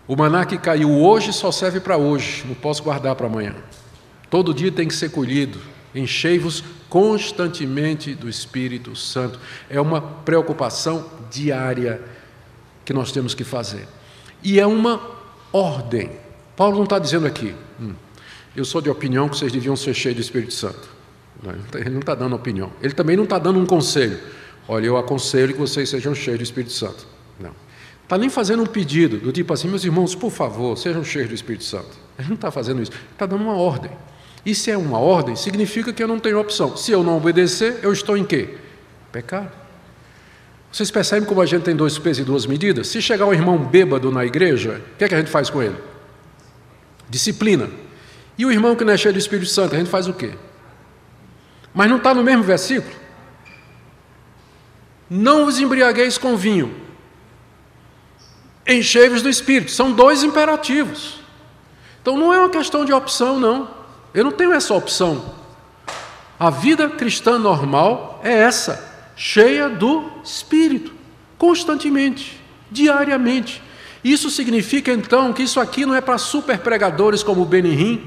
O 0.08 0.16
maná 0.16 0.46
que 0.46 0.58
caiu 0.58 0.90
hoje 0.90 1.34
só 1.34 1.52
serve 1.52 1.82
para 1.82 1.98
hoje, 1.98 2.46
não 2.48 2.56
posso 2.56 2.82
guardar 2.82 3.16
para 3.16 3.28
amanhã. 3.28 3.54
Todo 4.30 4.54
dia 4.54 4.72
tem 4.72 4.88
que 4.88 4.96
ser 4.96 5.12
colhido. 5.12 5.60
Enchei-vos 5.94 6.64
constantemente 6.90 8.16
do 8.16 8.30
Espírito 8.30 8.96
Santo. 8.96 9.40
É 9.70 9.80
uma 9.80 10.02
preocupação 10.02 11.10
diária 11.30 12.02
que 12.84 12.94
nós 12.94 13.12
temos 13.12 13.34
que 13.34 13.44
fazer. 13.44 13.88
E 14.44 14.60
é 14.60 14.68
uma 14.68 15.02
ordem. 15.52 16.12
Paulo 16.56 16.76
não 16.76 16.84
está 16.84 17.00
dizendo 17.00 17.26
aqui, 17.26 17.56
hum, 17.80 17.94
eu 18.56 18.66
sou 18.66 18.82
de 18.82 18.90
opinião 18.90 19.28
que 19.30 19.38
vocês 19.38 19.52
deviam 19.52 19.76
ser 19.76 19.94
cheios 19.94 20.18
do 20.18 20.22
Espírito 20.22 20.54
Santo. 20.54 20.90
Ele 21.74 21.90
não 21.90 22.00
está 22.00 22.16
dando 22.16 22.36
opinião. 22.36 22.72
Ele 22.82 22.94
também 22.94 23.18
não 23.18 23.24
está 23.24 23.38
dando 23.38 23.60
um 23.60 23.66
conselho. 23.66 24.20
Olha, 24.68 24.86
eu 24.86 24.98
aconselho 24.98 25.54
que 25.54 25.60
vocês 25.60 25.90
sejam 25.90 26.16
cheios 26.16 26.40
do 26.40 26.44
Espírito 26.44 26.72
Santo. 26.72 27.06
Não. 27.40 27.52
Está 28.04 28.18
nem 28.18 28.30
fazendo 28.30 28.64
um 28.64 28.66
pedido, 28.66 29.18
do 29.18 29.32
tipo 29.32 29.54
assim, 29.54 29.68
meus 29.68 29.84
irmãos, 29.84 30.16
por 30.16 30.32
favor, 30.32 30.78
sejam 30.78 31.04
cheios 31.04 31.30
do 31.30 31.36
Espírito 31.36 31.64
Santo. 31.64 31.90
Ele 32.18 32.28
não 32.28 32.36
está 32.36 32.52
fazendo 32.52 32.82
isso. 32.82 32.92
Está 33.12 33.26
dando 33.26 33.44
uma 33.44 33.56
ordem. 33.56 33.92
E 34.46 34.54
se 34.54 34.70
é 34.70 34.78
uma 34.78 35.00
ordem, 35.00 35.36
significa 35.36 35.92
que 35.92 36.04
eu 36.04 36.08
não 36.08 36.20
tenho 36.20 36.40
opção. 36.40 36.78
Se 36.78 36.92
eu 36.92 37.04
não 37.04 37.18
obedecer, 37.18 37.80
eu 37.82 37.92
estou 37.92 38.18
em 38.18 38.24
quê? 38.24 38.58
Pecado. 39.12 39.52
Vocês 40.74 40.90
percebem 40.90 41.24
como 41.24 41.40
a 41.40 41.46
gente 41.46 41.62
tem 41.62 41.76
dois 41.76 42.00
pesos 42.00 42.24
e 42.24 42.26
duas 42.26 42.48
medidas? 42.48 42.88
Se 42.88 43.00
chegar 43.00 43.28
um 43.28 43.34
irmão 43.34 43.60
bêbado 43.60 44.12
na 44.12 44.26
igreja, 44.26 44.82
o 44.96 44.98
que, 44.98 45.04
é 45.04 45.08
que 45.08 45.14
a 45.14 45.20
gente 45.20 45.30
faz 45.30 45.48
com 45.48 45.62
ele? 45.62 45.78
Disciplina. 47.08 47.70
E 48.40 48.44
o 48.44 48.52
irmão 48.52 48.76
que 48.76 48.84
não 48.84 48.92
é 48.92 48.98
cheio 48.98 49.14
do 49.14 49.20
Espírito 49.20 49.52
Santo, 49.52 49.76
a 49.76 49.78
gente 49.78 49.92
faz 49.92 50.08
o 50.08 50.14
quê? 50.16 50.34
Mas 51.76 51.88
não 51.88 51.98
está 51.98 52.12
no 52.12 52.24
mesmo 52.24 52.42
versículo? 52.42 52.92
Não 55.08 55.46
vos 55.46 55.60
embriagueis 55.60 56.18
com 56.18 56.36
vinho. 56.36 56.76
Enchei-vos 58.66 59.22
do 59.22 59.30
Espírito. 59.30 59.70
São 59.70 59.92
dois 59.92 60.24
imperativos. 60.24 61.20
Então 62.02 62.18
não 62.18 62.34
é 62.34 62.40
uma 62.40 62.50
questão 62.50 62.84
de 62.84 62.92
opção, 62.92 63.40
não. 63.40 63.70
Eu 64.12 64.24
não 64.24 64.32
tenho 64.32 64.52
essa 64.52 64.74
opção. 64.74 65.36
A 66.40 66.50
vida 66.50 66.90
cristã 66.90 67.38
normal 67.38 68.20
é 68.24 68.34
essa, 68.34 68.93
cheia 69.16 69.70
do 69.70 70.12
Espírito, 70.24 70.92
constantemente, 71.38 72.40
diariamente. 72.72 73.62
Isso 74.04 74.30
significa 74.30 74.92
então 74.92 75.32
que 75.32 75.44
isso 75.44 75.60
aqui 75.60 75.86
não 75.86 75.96
é 75.96 76.02
para 76.02 76.18
super 76.18 76.60
pregadores 76.60 77.24
como 77.24 77.46
Benny 77.46 77.74
Hinn, 77.74 78.00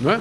não 0.00 0.12
é? 0.12 0.20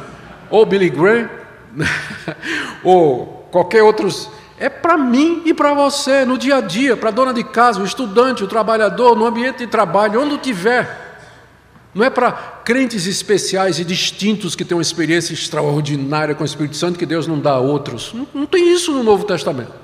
ou 0.50 0.66
Billy 0.68 0.90
Graham, 0.90 1.30
ou 2.84 3.48
qualquer 3.52 3.82
outros. 3.82 4.30
É 4.60 4.70
para 4.70 4.96
mim 4.98 5.42
e 5.46 5.54
para 5.54 5.74
você, 5.74 6.24
no 6.26 6.38
dia 6.38 6.58
a 6.58 6.62
dia, 6.62 6.96
para 6.96 7.10
a 7.10 7.12
dona 7.12 7.34
de 7.34 7.44
casa, 7.44 7.82
o 7.82 7.86
estudante, 7.86 8.44
o 8.44 8.48
trabalhador, 8.48 9.18
no 9.18 9.26
ambiente 9.26 9.58
de 9.58 9.68
trabalho, 9.68 10.22
onde 10.22 10.38
tiver. 10.38 11.02
Não 11.94 12.06
é 12.06 12.10
para 12.10 12.32
crentes 12.32 13.08
especiais 13.08 13.80
e 13.80 13.84
distintos 13.84 14.56
que 14.56 14.64
têm 14.64 14.78
uma 14.78 14.82
experiência 14.82 15.34
extraordinária 15.34 16.34
com 16.36 16.44
o 16.44 16.46
Espírito 16.46 16.76
Santo 16.76 16.98
que 16.98 17.06
Deus 17.06 17.26
não 17.26 17.40
dá 17.40 17.54
a 17.54 17.60
outros. 17.60 18.14
Não, 18.14 18.28
não 18.34 18.46
tem 18.46 18.72
isso 18.72 18.92
no 18.92 19.04
Novo 19.04 19.26
Testamento. 19.26 19.83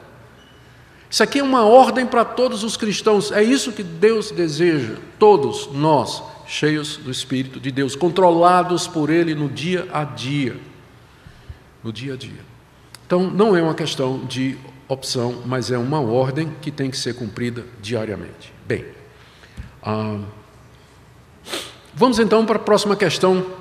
Isso 1.09 1.23
aqui 1.23 1.39
é 1.39 1.43
uma 1.43 1.63
ordem 1.63 2.05
para 2.05 2.23
todos 2.23 2.63
os 2.63 2.77
cristãos. 2.77 3.31
É 3.31 3.41
isso 3.41 3.71
que 3.71 3.81
Deus 3.81 4.29
deseja. 4.29 4.95
Todos 5.17 5.67
nós, 5.73 6.21
cheios 6.45 6.97
do 6.97 7.09
Espírito 7.09 7.59
de 7.59 7.71
Deus, 7.71 7.95
controlados 7.95 8.87
por 8.87 9.09
Ele 9.09 9.33
no 9.33 9.49
dia 9.49 9.87
a 9.91 10.03
dia. 10.03 10.55
No 11.83 11.91
dia 11.91 12.13
a 12.13 12.17
dia. 12.17 12.45
Então, 13.05 13.23
não 13.23 13.57
é 13.57 13.61
uma 13.61 13.73
questão 13.73 14.19
de 14.25 14.55
opção, 14.87 15.41
mas 15.45 15.71
é 15.71 15.77
uma 15.77 15.99
ordem 15.99 16.51
que 16.61 16.69
tem 16.69 16.91
que 16.91 16.97
ser 16.97 17.15
cumprida 17.15 17.65
diariamente. 17.81 18.53
Bem, 18.67 18.85
ah, 19.81 20.19
vamos 21.93 22.19
então 22.19 22.45
para 22.45 22.57
a 22.57 22.59
próxima 22.61 22.95
questão 22.95 23.58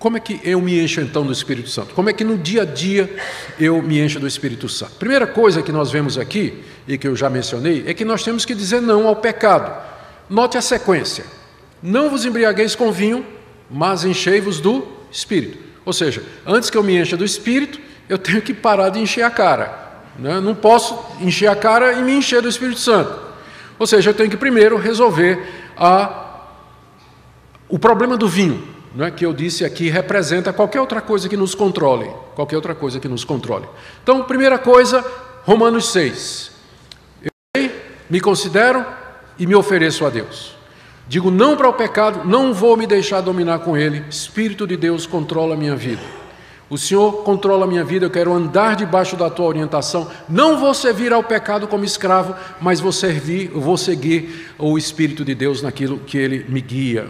como 0.00 0.16
é 0.16 0.20
que 0.20 0.40
eu 0.42 0.62
me 0.62 0.82
encho 0.82 1.02
então 1.02 1.26
do 1.26 1.30
Espírito 1.30 1.68
Santo? 1.68 1.94
Como 1.94 2.08
é 2.08 2.12
que 2.14 2.24
no 2.24 2.38
dia 2.38 2.62
a 2.62 2.64
dia 2.64 3.14
eu 3.58 3.82
me 3.82 4.00
encho 4.00 4.18
do 4.18 4.26
Espírito 4.26 4.66
Santo? 4.66 4.92
Primeira 4.92 5.26
coisa 5.26 5.62
que 5.62 5.70
nós 5.70 5.92
vemos 5.92 6.16
aqui, 6.16 6.64
e 6.88 6.96
que 6.96 7.06
eu 7.06 7.14
já 7.14 7.28
mencionei, 7.28 7.84
é 7.86 7.92
que 7.92 8.02
nós 8.02 8.24
temos 8.24 8.46
que 8.46 8.54
dizer 8.54 8.80
não 8.80 9.06
ao 9.06 9.16
pecado. 9.16 9.70
Note 10.28 10.56
a 10.56 10.62
sequência: 10.62 11.26
Não 11.82 12.08
vos 12.08 12.24
embriagueis 12.24 12.74
com 12.74 12.90
vinho, 12.90 13.26
mas 13.70 14.02
enchei-vos 14.02 14.58
do 14.58 14.88
Espírito. 15.12 15.58
Ou 15.84 15.92
seja, 15.92 16.22
antes 16.46 16.70
que 16.70 16.78
eu 16.78 16.82
me 16.82 16.98
encha 16.98 17.14
do 17.14 17.24
Espírito, 17.24 17.78
eu 18.08 18.16
tenho 18.16 18.40
que 18.40 18.54
parar 18.54 18.88
de 18.88 19.00
encher 19.00 19.22
a 19.22 19.30
cara. 19.30 20.00
Né? 20.18 20.40
Não 20.40 20.54
posso 20.54 20.98
encher 21.20 21.48
a 21.48 21.54
cara 21.54 21.92
e 21.92 22.02
me 22.02 22.12
encher 22.12 22.40
do 22.40 22.48
Espírito 22.48 22.80
Santo. 22.80 23.20
Ou 23.78 23.86
seja, 23.86 24.08
eu 24.08 24.14
tenho 24.14 24.30
que 24.30 24.36
primeiro 24.38 24.78
resolver 24.78 25.46
a, 25.76 26.40
o 27.68 27.78
problema 27.78 28.16
do 28.16 28.26
vinho 28.26 28.79
não 28.94 29.06
é 29.06 29.10
que 29.10 29.24
eu 29.24 29.32
disse 29.32 29.64
aqui 29.64 29.88
representa 29.88 30.52
qualquer 30.52 30.80
outra 30.80 31.00
coisa 31.00 31.28
que 31.28 31.36
nos 31.36 31.54
controle, 31.54 32.10
qualquer 32.34 32.56
outra 32.56 32.74
coisa 32.74 32.98
que 32.98 33.08
nos 33.08 33.24
controle. 33.24 33.66
Então, 34.02 34.24
primeira 34.24 34.58
coisa, 34.58 35.04
Romanos 35.44 35.90
6. 35.92 36.50
Eu 37.54 37.70
me 38.08 38.20
considero 38.20 38.84
e 39.38 39.46
me 39.46 39.54
ofereço 39.54 40.04
a 40.04 40.10
Deus. 40.10 40.56
Digo 41.08 41.30
não 41.30 41.56
para 41.56 41.68
o 41.68 41.72
pecado, 41.72 42.24
não 42.24 42.52
vou 42.52 42.76
me 42.76 42.86
deixar 42.86 43.20
dominar 43.20 43.60
com 43.60 43.76
ele. 43.76 44.04
Espírito 44.08 44.66
de 44.66 44.76
Deus 44.76 45.06
controla 45.06 45.54
a 45.54 45.58
minha 45.58 45.74
vida. 45.74 46.02
O 46.68 46.78
Senhor 46.78 47.24
controla 47.24 47.64
a 47.64 47.68
minha 47.68 47.82
vida, 47.82 48.06
eu 48.06 48.10
quero 48.10 48.32
andar 48.32 48.76
debaixo 48.76 49.16
da 49.16 49.28
tua 49.28 49.46
orientação. 49.46 50.08
Não 50.28 50.56
vou 50.56 50.72
servir 50.72 51.12
ao 51.12 51.22
pecado 51.24 51.66
como 51.66 51.84
escravo, 51.84 52.36
mas 52.60 52.78
vou 52.78 52.92
servir, 52.92 53.48
vou 53.48 53.76
seguir 53.76 54.52
o 54.56 54.78
Espírito 54.78 55.24
de 55.24 55.34
Deus 55.34 55.62
naquilo 55.62 55.98
que 55.98 56.16
ele 56.16 56.46
me 56.48 56.60
guia. 56.60 57.08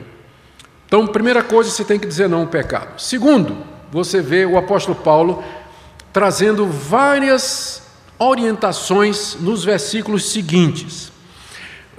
Então, 0.91 1.07
primeira 1.07 1.41
coisa, 1.41 1.71
você 1.71 1.85
tem 1.85 2.01
que 2.01 2.07
dizer 2.09 2.29
não 2.29 2.41
ao 2.41 2.47
pecado. 2.49 3.01
Segundo, 3.01 3.59
você 3.93 4.21
vê 4.21 4.45
o 4.45 4.59
apóstolo 4.59 4.97
Paulo 4.97 5.41
trazendo 6.13 6.67
várias 6.67 7.83
orientações 8.19 9.37
nos 9.39 9.63
versículos 9.63 10.33
seguintes. 10.33 11.13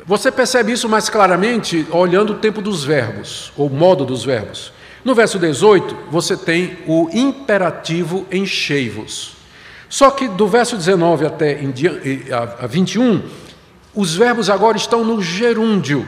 Você 0.06 0.30
percebe 0.30 0.74
isso 0.74 0.90
mais 0.90 1.08
claramente 1.08 1.88
olhando 1.90 2.34
o 2.34 2.40
tempo 2.40 2.62
dos 2.62 2.84
verbos, 2.84 3.54
ou 3.56 3.70
modo 3.70 4.04
dos 4.04 4.26
verbos. 4.26 4.74
No 5.06 5.16
verso 5.16 5.40
18, 5.40 5.96
você 6.12 6.36
tem 6.36 6.78
o 6.86 7.10
imperativo 7.14 8.28
enchei-vos. 8.30 9.38
Só 9.88 10.12
que 10.12 10.28
do 10.28 10.50
verso 10.50 10.76
19 10.76 11.26
até 11.26 11.62
a 12.60 12.68
21, 12.68 13.24
os 13.96 14.14
verbos 14.18 14.50
agora 14.50 14.76
estão 14.76 15.06
no 15.06 15.22
gerúndio, 15.22 16.06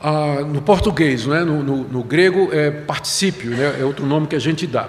ah, 0.00 0.40
no 0.46 0.62
português, 0.62 1.26
né? 1.26 1.44
no, 1.44 1.62
no, 1.62 1.76
no, 1.84 2.02
grego 2.02 2.48
é 2.52 2.70
particípio, 2.70 3.50
né? 3.50 3.76
é 3.80 3.84
outro 3.84 4.06
nome 4.06 4.26
que 4.26 4.34
a 4.34 4.40
gente 4.40 4.66
dá. 4.66 4.88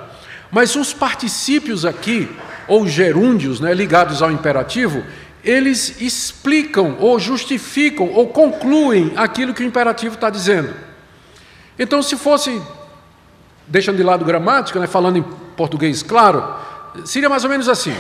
Mas 0.50 0.76
os 0.76 0.94
particípios 0.94 1.86
aqui, 1.86 2.30
ou 2.66 2.88
gerúndios, 2.88 3.60
né? 3.60 3.74
ligados 3.74 4.22
ao 4.22 4.32
imperativo, 4.32 5.04
eles 5.44 6.00
explicam, 6.00 6.96
ou 7.00 7.20
justificam, 7.20 8.10
ou 8.14 8.28
concluem 8.28 9.12
aquilo 9.18 9.54
que 9.54 9.62
o 9.62 9.66
imperativo 9.66 10.16
está 10.16 10.30
dizendo. 10.30 10.74
Então, 11.78 12.02
se 12.02 12.16
fosse, 12.16 12.62
deixando 13.68 13.98
de 13.98 14.04
lado 14.04 14.24
gramática, 14.24 14.80
né? 14.80 14.88
falando 14.88 15.18
em 15.18 15.24
português 15.58 16.02
claro, 16.02 16.56
seria 17.04 17.28
mais 17.28 17.44
ou 17.44 17.50
menos 17.50 17.68
assim. 17.68 17.94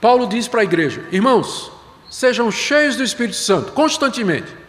Paulo 0.00 0.26
diz 0.26 0.48
para 0.48 0.62
a 0.62 0.64
igreja: 0.64 1.04
irmãos, 1.12 1.70
sejam 2.10 2.50
cheios 2.50 2.96
do 2.96 3.04
Espírito 3.04 3.36
Santo 3.36 3.70
constantemente 3.72 4.67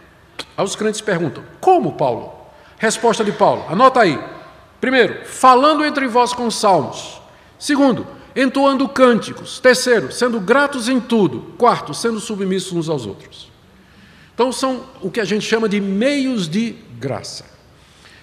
Aí 0.60 0.64
os 0.64 0.76
crentes 0.76 1.00
perguntam: 1.00 1.42
Como, 1.58 1.92
Paulo? 1.92 2.34
Resposta 2.76 3.24
de 3.24 3.32
Paulo: 3.32 3.64
Anota 3.66 4.00
aí. 4.00 4.18
Primeiro, 4.78 5.24
falando 5.24 5.84
entre 5.84 6.06
vós 6.06 6.34
com 6.34 6.50
salmos. 6.50 7.18
Segundo, 7.58 8.06
entoando 8.36 8.86
cânticos. 8.86 9.58
Terceiro, 9.58 10.12
sendo 10.12 10.38
gratos 10.38 10.86
em 10.86 11.00
tudo. 11.00 11.54
Quarto, 11.56 11.94
sendo 11.94 12.20
submissos 12.20 12.72
uns 12.72 12.88
aos 12.90 13.06
outros. 13.06 13.50
Então, 14.34 14.52
são 14.52 14.84
o 15.00 15.10
que 15.10 15.20
a 15.20 15.24
gente 15.24 15.46
chama 15.46 15.68
de 15.68 15.80
meios 15.80 16.46
de 16.46 16.76
graça. 16.98 17.44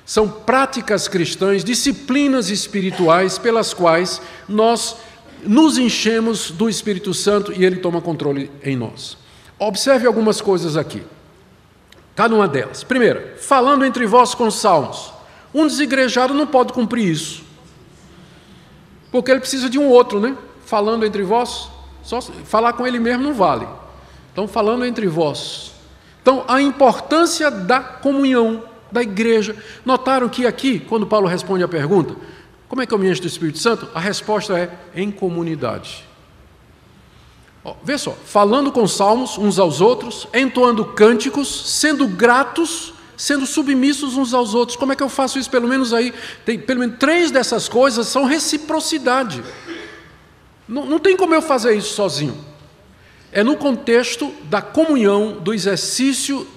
São 0.05 0.29
práticas 0.29 1.07
cristãs, 1.07 1.63
disciplinas 1.63 2.49
espirituais 2.49 3.37
pelas 3.37 3.73
quais 3.73 4.21
nós 4.47 4.95
nos 5.43 5.77
enchemos 5.77 6.51
do 6.51 6.69
Espírito 6.69 7.13
Santo 7.13 7.51
e 7.51 7.65
ele 7.65 7.77
toma 7.77 7.99
controle 7.99 8.51
em 8.63 8.75
nós. 8.75 9.17
Observe 9.59 10.05
algumas 10.07 10.39
coisas 10.39 10.77
aqui. 10.77 11.03
Cada 12.17 12.33
uma 12.33 12.47
delas. 12.47 12.83
Primeiro, 12.83 13.37
falando 13.37 13.85
entre 13.85 14.07
vós 14.07 14.33
com 14.33 14.49
salmos. 14.49 15.13
Um 15.53 15.67
desigrejado 15.67 16.33
não 16.33 16.47
pode 16.47 16.73
cumprir 16.73 17.07
isso. 17.07 17.43
Porque 19.11 19.29
ele 19.29 19.39
precisa 19.39 19.69
de 19.69 19.77
um 19.77 19.87
outro, 19.87 20.19
né? 20.19 20.35
Falando 20.65 21.05
entre 21.05 21.21
vós, 21.21 21.69
só 22.01 22.19
falar 22.19 22.73
com 22.73 22.87
ele 22.87 22.97
mesmo 22.97 23.21
não 23.21 23.35
vale. 23.35 23.67
Então, 24.33 24.47
falando 24.47 24.83
entre 24.83 25.05
vós. 25.05 25.73
Então, 26.19 26.43
a 26.47 26.59
importância 26.59 27.51
da 27.51 27.81
comunhão 27.81 28.63
da 28.91 29.03
igreja. 29.03 29.55
Notaram 29.85 30.27
que 30.27 30.47
aqui, 30.47 30.79
quando 30.79 31.05
Paulo 31.05 31.27
responde 31.27 31.63
a 31.63 31.67
pergunta, 31.67 32.15
como 32.67 32.81
é 32.81 32.87
que 32.87 32.93
eu 32.95 32.97
me 32.97 33.07
encho 33.07 33.21
do 33.21 33.27
Espírito 33.27 33.59
Santo? 33.59 33.87
A 33.93 33.99
resposta 33.99 34.57
é 34.57 34.71
em 34.95 35.11
comunidade. 35.11 36.06
Vê 37.83 37.97
só, 37.97 38.11
falando 38.11 38.71
com 38.71 38.87
salmos 38.87 39.37
uns 39.37 39.59
aos 39.59 39.81
outros, 39.81 40.27
entoando 40.33 40.85
cânticos, 40.85 41.71
sendo 41.71 42.07
gratos, 42.07 42.93
sendo 43.17 43.45
submissos 43.45 44.15
uns 44.15 44.33
aos 44.33 44.53
outros. 44.53 44.77
Como 44.77 44.93
é 44.93 44.95
que 44.95 45.03
eu 45.03 45.09
faço 45.09 45.39
isso? 45.39 45.49
Pelo 45.49 45.67
menos 45.67 45.93
aí, 45.93 46.13
tem 46.45 46.57
pelo 46.59 46.81
menos 46.81 46.97
três 46.97 47.31
dessas 47.31 47.67
coisas 47.67 48.07
são 48.07 48.25
reciprocidade. 48.25 49.43
Não, 50.67 50.85
não 50.85 50.99
tem 50.99 51.17
como 51.17 51.33
eu 51.33 51.41
fazer 51.41 51.75
isso 51.75 51.93
sozinho. 51.93 52.37
É 53.31 53.43
no 53.43 53.57
contexto 53.57 54.31
da 54.43 54.61
comunhão, 54.61 55.37
do 55.41 55.53
exercício 55.53 56.47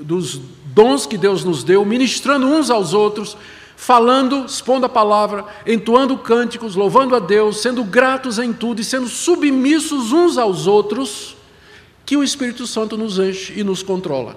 dos 0.00 0.40
dons 0.66 1.06
que 1.06 1.18
Deus 1.18 1.44
nos 1.44 1.64
deu, 1.64 1.84
ministrando 1.84 2.46
uns 2.46 2.70
aos 2.70 2.94
outros, 2.94 3.36
falando, 3.82 4.44
expondo 4.46 4.86
a 4.86 4.88
palavra, 4.88 5.44
entoando 5.66 6.16
cânticos, 6.16 6.76
louvando 6.76 7.16
a 7.16 7.18
Deus, 7.18 7.60
sendo 7.60 7.82
gratos 7.82 8.38
em 8.38 8.52
tudo 8.52 8.80
e 8.80 8.84
sendo 8.84 9.08
submissos 9.08 10.12
uns 10.12 10.38
aos 10.38 10.68
outros, 10.68 11.36
que 12.06 12.16
o 12.16 12.22
Espírito 12.22 12.64
Santo 12.64 12.96
nos 12.96 13.18
enche 13.18 13.58
e 13.58 13.64
nos 13.64 13.82
controla. 13.82 14.36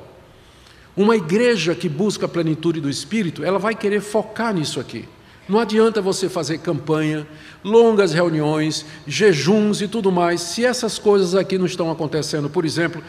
Uma 0.98 1.16
igreja 1.16 1.76
que 1.76 1.88
busca 1.88 2.26
a 2.26 2.28
plenitude 2.28 2.82
do 2.82 2.90
Espírito, 2.90 3.44
ela 3.44 3.60
vai 3.60 3.76
querer 3.76 4.02
focar 4.02 4.52
nisso 4.52 4.80
aqui. 4.80 5.08
Não 5.48 5.60
adianta 5.60 6.02
você 6.02 6.28
fazer 6.28 6.58
campanha, 6.58 7.28
longas 7.64 8.14
reuniões, 8.14 8.84
jejuns 9.06 9.80
e 9.80 9.88
tudo 9.88 10.12
mais, 10.12 10.42
se 10.42 10.66
essas 10.66 10.98
coisas 10.98 11.36
aqui 11.36 11.56
não 11.56 11.68
estão 11.68 11.92
acontecendo. 11.92 12.50
Por 12.50 12.66
exemplo, 12.66 13.00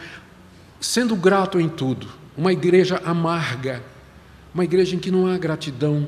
sendo 0.79 1.15
grato 1.15 1.59
em 1.59 1.67
tudo. 1.67 2.07
Uma 2.37 2.53
igreja 2.53 3.01
amarga, 3.03 3.81
uma 4.53 4.63
igreja 4.63 4.95
em 4.95 4.99
que 4.99 5.09
não 5.09 5.25
há 5.25 5.35
gratidão, 5.39 6.05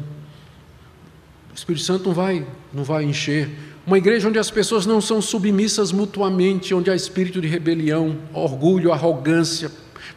Espírito 1.60 1.84
Santo 1.84 2.06
não 2.08 2.14
vai, 2.14 2.46
não 2.74 2.84
vai 2.84 3.04
encher. 3.04 3.50
Uma 3.86 3.98
igreja 3.98 4.28
onde 4.28 4.40
as 4.40 4.50
pessoas 4.50 4.86
não 4.86 5.02
são 5.02 5.22
submissas 5.22 5.92
mutuamente, 5.92 6.74
onde 6.74 6.90
há 6.90 6.96
espírito 6.96 7.42
de 7.42 7.48
rebelião, 7.48 8.18
orgulho, 8.34 8.94
arrogância, 8.94 9.72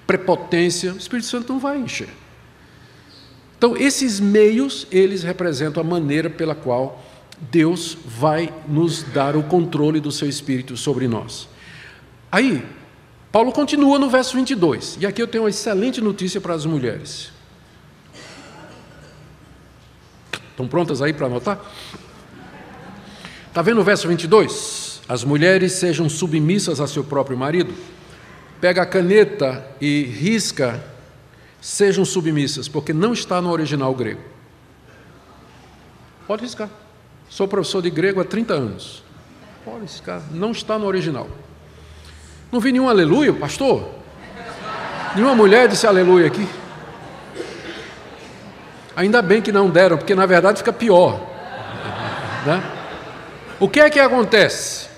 prepotência, 0.07 0.93
o 0.93 0.97
Espírito 0.97 1.27
Santo 1.27 1.53
não 1.53 1.61
vai 1.61 1.79
encher. 1.79 2.09
Então, 3.59 3.77
esses 3.77 4.21
meios, 4.21 4.87
eles 4.91 5.23
representam 5.23 5.83
a 5.83 5.87
maneira 5.87 6.29
pela 6.29 6.55
qual 6.55 7.03
Deus 7.51 7.97
vai 8.05 8.53
nos 8.69 9.03
dar 9.03 9.37
o 9.37 9.43
controle 9.43 10.01
do 10.01 10.13
seu 10.13 10.29
Espírito 10.29 10.77
sobre 10.77 11.09
nós. 11.09 11.49
Aí, 12.31 12.65
Paulo 13.31 13.53
continua 13.53 13.99
no 13.99 14.09
verso 14.09 14.37
22, 14.37 14.99
e 15.01 15.07
aqui 15.07 15.23
eu 15.23 15.27
tenho 15.27 15.45
uma 15.45 15.51
excelente 15.51 16.01
notícia 16.01 16.41
para 16.41 16.55
as 16.55 16.67
mulheres. 16.67 17.33
Estão 20.53 20.69
prontas 20.69 21.03
aí 21.03 21.13
para 21.13 21.27
anotar? 21.27 21.59
Está 23.49 23.61
vendo 23.61 23.81
o 23.81 23.85
verso 23.85 24.07
22? 24.07 25.03
As 25.09 25.25
mulheres 25.25 25.73
sejam 25.73 26.09
submissas 26.09 26.81
a 26.81 26.87
seu 26.87 27.03
próprio 27.03 27.37
marido. 27.37 27.75
Pega 28.61 28.83
a 28.83 28.87
caneta 28.87 29.67
e 29.81 30.05
risca, 30.05 30.83
sejam 31.61 32.05
submissas, 32.05 32.69
porque 32.69 32.93
não 32.93 33.13
está 33.13 33.41
no 33.41 33.51
original 33.51 33.95
grego. 33.95 34.21
Pode 36.27 36.43
riscar. 36.43 36.71
Sou 37.29 37.49
professor 37.49 37.83
de 37.83 37.91
grego 37.91 38.21
há 38.21 38.25
30 38.25 38.55
anos. 38.55 39.03
Pode 39.65 39.81
riscar. 39.81 40.23
Não 40.31 40.53
está 40.53 40.79
no 40.79 40.87
original. 40.87 41.29
Não 42.53 42.61
vi 42.61 42.73
nenhum 42.73 42.89
aleluia, 42.89 43.33
pastor? 43.33 43.89
Nenhuma 45.15 45.35
mulher 45.35 45.69
disse 45.69 45.87
aleluia 45.87 46.27
aqui. 46.27 46.47
Ainda 48.95 49.23
bem 49.23 49.41
que 49.41 49.51
não 49.51 49.71
deram, 49.71 49.97
porque 49.97 50.15
na 50.15 50.27
verdade 50.27 50.59
fica 50.59 50.73
pior. 50.73 51.21
Né? 52.47 52.63
O 53.59 53.69
que 53.69 53.81
é 53.81 53.89
que 53.89 54.01
acontece? 54.01 54.93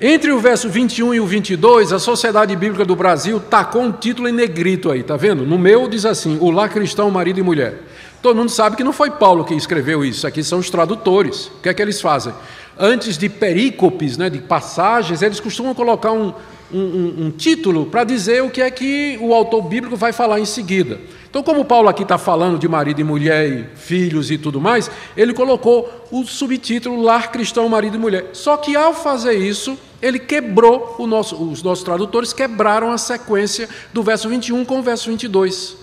Entre 0.00 0.30
o 0.30 0.38
verso 0.38 0.68
21 0.68 1.14
e 1.14 1.20
o 1.20 1.26
22, 1.26 1.92
a 1.92 1.98
Sociedade 1.98 2.54
Bíblica 2.54 2.84
do 2.84 2.94
Brasil 2.94 3.40
tacou 3.40 3.82
um 3.82 3.90
título 3.90 4.28
em 4.28 4.32
negrito 4.32 4.90
aí, 4.90 5.02
tá 5.02 5.16
vendo? 5.16 5.46
No 5.46 5.58
meu 5.58 5.88
diz 5.88 6.04
assim: 6.04 6.38
O 6.40 6.50
lar 6.50 6.68
cristão, 6.68 7.10
marido 7.10 7.40
e 7.40 7.42
mulher. 7.42 7.82
Todo 8.20 8.36
mundo 8.36 8.50
sabe 8.50 8.76
que 8.76 8.84
não 8.84 8.92
foi 8.92 9.10
Paulo 9.10 9.44
que 9.44 9.54
escreveu 9.54 10.04
isso, 10.04 10.26
aqui 10.26 10.42
são 10.42 10.58
os 10.58 10.68
tradutores. 10.68 11.46
O 11.46 11.60
que 11.62 11.68
é 11.68 11.74
que 11.74 11.80
eles 11.80 12.00
fazem? 12.00 12.34
Antes 12.78 13.16
de 13.16 13.28
perícopes, 13.28 14.18
né, 14.18 14.28
de 14.28 14.38
passagens, 14.38 15.22
eles 15.22 15.40
costumam 15.40 15.74
colocar 15.74 16.12
um, 16.12 16.34
um, 16.72 17.26
um 17.26 17.30
título 17.30 17.86
para 17.86 18.04
dizer 18.04 18.42
o 18.42 18.50
que 18.50 18.60
é 18.60 18.70
que 18.70 19.18
o 19.20 19.32
autor 19.32 19.62
bíblico 19.62 19.96
vai 19.96 20.12
falar 20.12 20.40
em 20.40 20.44
seguida. 20.44 21.00
Então, 21.36 21.44
como 21.44 21.66
Paulo 21.66 21.86
aqui 21.90 22.02
está 22.02 22.16
falando 22.16 22.58
de 22.58 22.66
marido 22.66 22.98
e 22.98 23.04
mulher, 23.04 23.46
e 23.46 23.76
filhos 23.76 24.30
e 24.30 24.38
tudo 24.38 24.58
mais, 24.58 24.90
ele 25.14 25.34
colocou 25.34 26.06
o 26.10 26.24
subtítulo 26.24 27.02
Lar 27.02 27.30
Cristão, 27.30 27.68
Marido 27.68 27.96
e 27.96 28.00
Mulher. 28.00 28.30
Só 28.32 28.56
que 28.56 28.74
ao 28.74 28.94
fazer 28.94 29.34
isso, 29.34 29.78
ele 30.00 30.18
quebrou, 30.18 30.96
nosso, 31.06 31.36
os 31.36 31.62
nossos 31.62 31.84
tradutores 31.84 32.32
quebraram 32.32 32.90
a 32.90 32.96
sequência 32.96 33.68
do 33.92 34.02
verso 34.02 34.30
21 34.30 34.64
com 34.64 34.78
o 34.78 34.82
verso 34.82 35.10
22. 35.10 35.76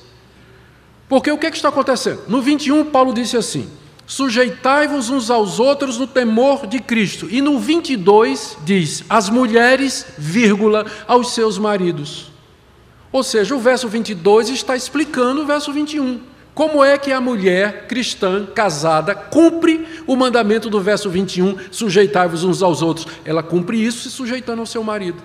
Porque 1.07 1.29
o 1.29 1.37
que, 1.37 1.45
é 1.45 1.51
que 1.51 1.57
está 1.57 1.69
acontecendo? 1.69 2.21
No 2.27 2.41
21, 2.41 2.85
Paulo 2.85 3.13
disse 3.13 3.37
assim: 3.37 3.69
Sujeitai-vos 4.07 5.11
uns 5.11 5.29
aos 5.29 5.59
outros 5.59 5.99
no 5.99 6.07
temor 6.07 6.65
de 6.65 6.79
Cristo. 6.79 7.27
E 7.29 7.43
no 7.43 7.59
22 7.59 8.57
diz: 8.65 9.03
As 9.07 9.29
mulheres, 9.29 10.03
vírgula, 10.17 10.87
aos 11.07 11.31
seus 11.35 11.59
maridos. 11.59 12.32
Ou 13.13 13.21
seja, 13.21 13.55
o 13.55 13.59
verso 13.59 13.87
22 13.87 14.49
está 14.49 14.75
explicando 14.75 15.43
o 15.43 15.45
verso 15.45 15.71
21. 15.71 16.19
Como 16.55 16.83
é 16.83 16.97
que 16.97 17.11
a 17.11 17.21
mulher 17.21 17.85
cristã 17.87 18.45
casada 18.45 19.13
cumpre 19.13 19.87
o 20.07 20.15
mandamento 20.15 20.67
do 20.69 20.81
verso 20.81 21.09
21, 21.11 21.57
sujeitai-vos 21.71 22.43
uns 22.43 22.63
aos 22.63 22.81
outros? 22.81 23.07
Ela 23.23 23.43
cumpre 23.43 23.77
isso 23.83 24.01
se 24.01 24.11
sujeitando 24.11 24.59
ao 24.59 24.65
seu 24.65 24.83
marido. 24.83 25.21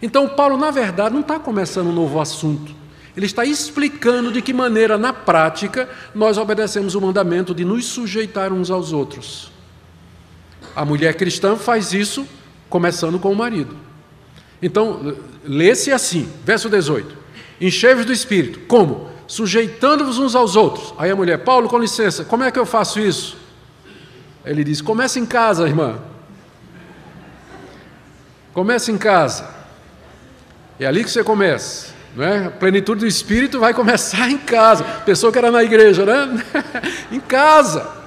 Então, 0.00 0.28
Paulo, 0.28 0.56
na 0.56 0.70
verdade, 0.70 1.14
não 1.14 1.20
está 1.20 1.38
começando 1.38 1.88
um 1.88 1.92
novo 1.92 2.20
assunto. 2.20 2.74
Ele 3.16 3.26
está 3.26 3.44
explicando 3.44 4.32
de 4.32 4.40
que 4.40 4.52
maneira, 4.52 4.96
na 4.96 5.12
prática, 5.12 5.88
nós 6.14 6.38
obedecemos 6.38 6.94
o 6.94 7.00
mandamento 7.00 7.54
de 7.54 7.64
nos 7.64 7.84
sujeitar 7.86 8.52
uns 8.52 8.70
aos 8.70 8.92
outros. 8.92 9.50
A 10.74 10.84
mulher 10.84 11.14
cristã 11.14 11.56
faz 11.56 11.92
isso 11.92 12.26
começando 12.68 13.18
com 13.18 13.30
o 13.30 13.36
marido. 13.36 13.76
Então, 14.62 15.16
lê-se 15.44 15.92
assim, 15.92 16.28
verso 16.44 16.68
18: 16.68 17.21
Enchei-vos 17.60 18.04
do 18.04 18.12
espírito. 18.12 18.60
Como? 18.60 19.10
Sujeitando-vos 19.26 20.18
uns 20.18 20.34
aos 20.34 20.56
outros. 20.56 20.92
Aí 20.98 21.10
a 21.10 21.16
mulher, 21.16 21.38
Paulo, 21.38 21.68
com 21.68 21.78
licença, 21.78 22.24
como 22.24 22.44
é 22.44 22.50
que 22.50 22.58
eu 22.58 22.66
faço 22.66 23.00
isso? 23.00 23.36
Ele 24.44 24.64
diz: 24.64 24.80
Comece 24.80 25.18
em 25.18 25.26
casa, 25.26 25.66
irmã. 25.66 25.98
Comece 28.52 28.90
em 28.90 28.98
casa. 28.98 29.48
É 30.78 30.86
ali 30.86 31.04
que 31.04 31.10
você 31.10 31.22
começa. 31.22 31.92
É? 32.18 32.46
A 32.46 32.50
plenitude 32.50 33.00
do 33.00 33.06
Espírito 33.06 33.58
vai 33.58 33.72
começar 33.72 34.28
em 34.30 34.38
casa. 34.38 34.84
Pessoa 35.06 35.32
que 35.32 35.38
era 35.38 35.50
na 35.50 35.62
igreja, 35.62 36.04
né? 36.04 36.44
em 37.10 37.20
casa. 37.20 38.01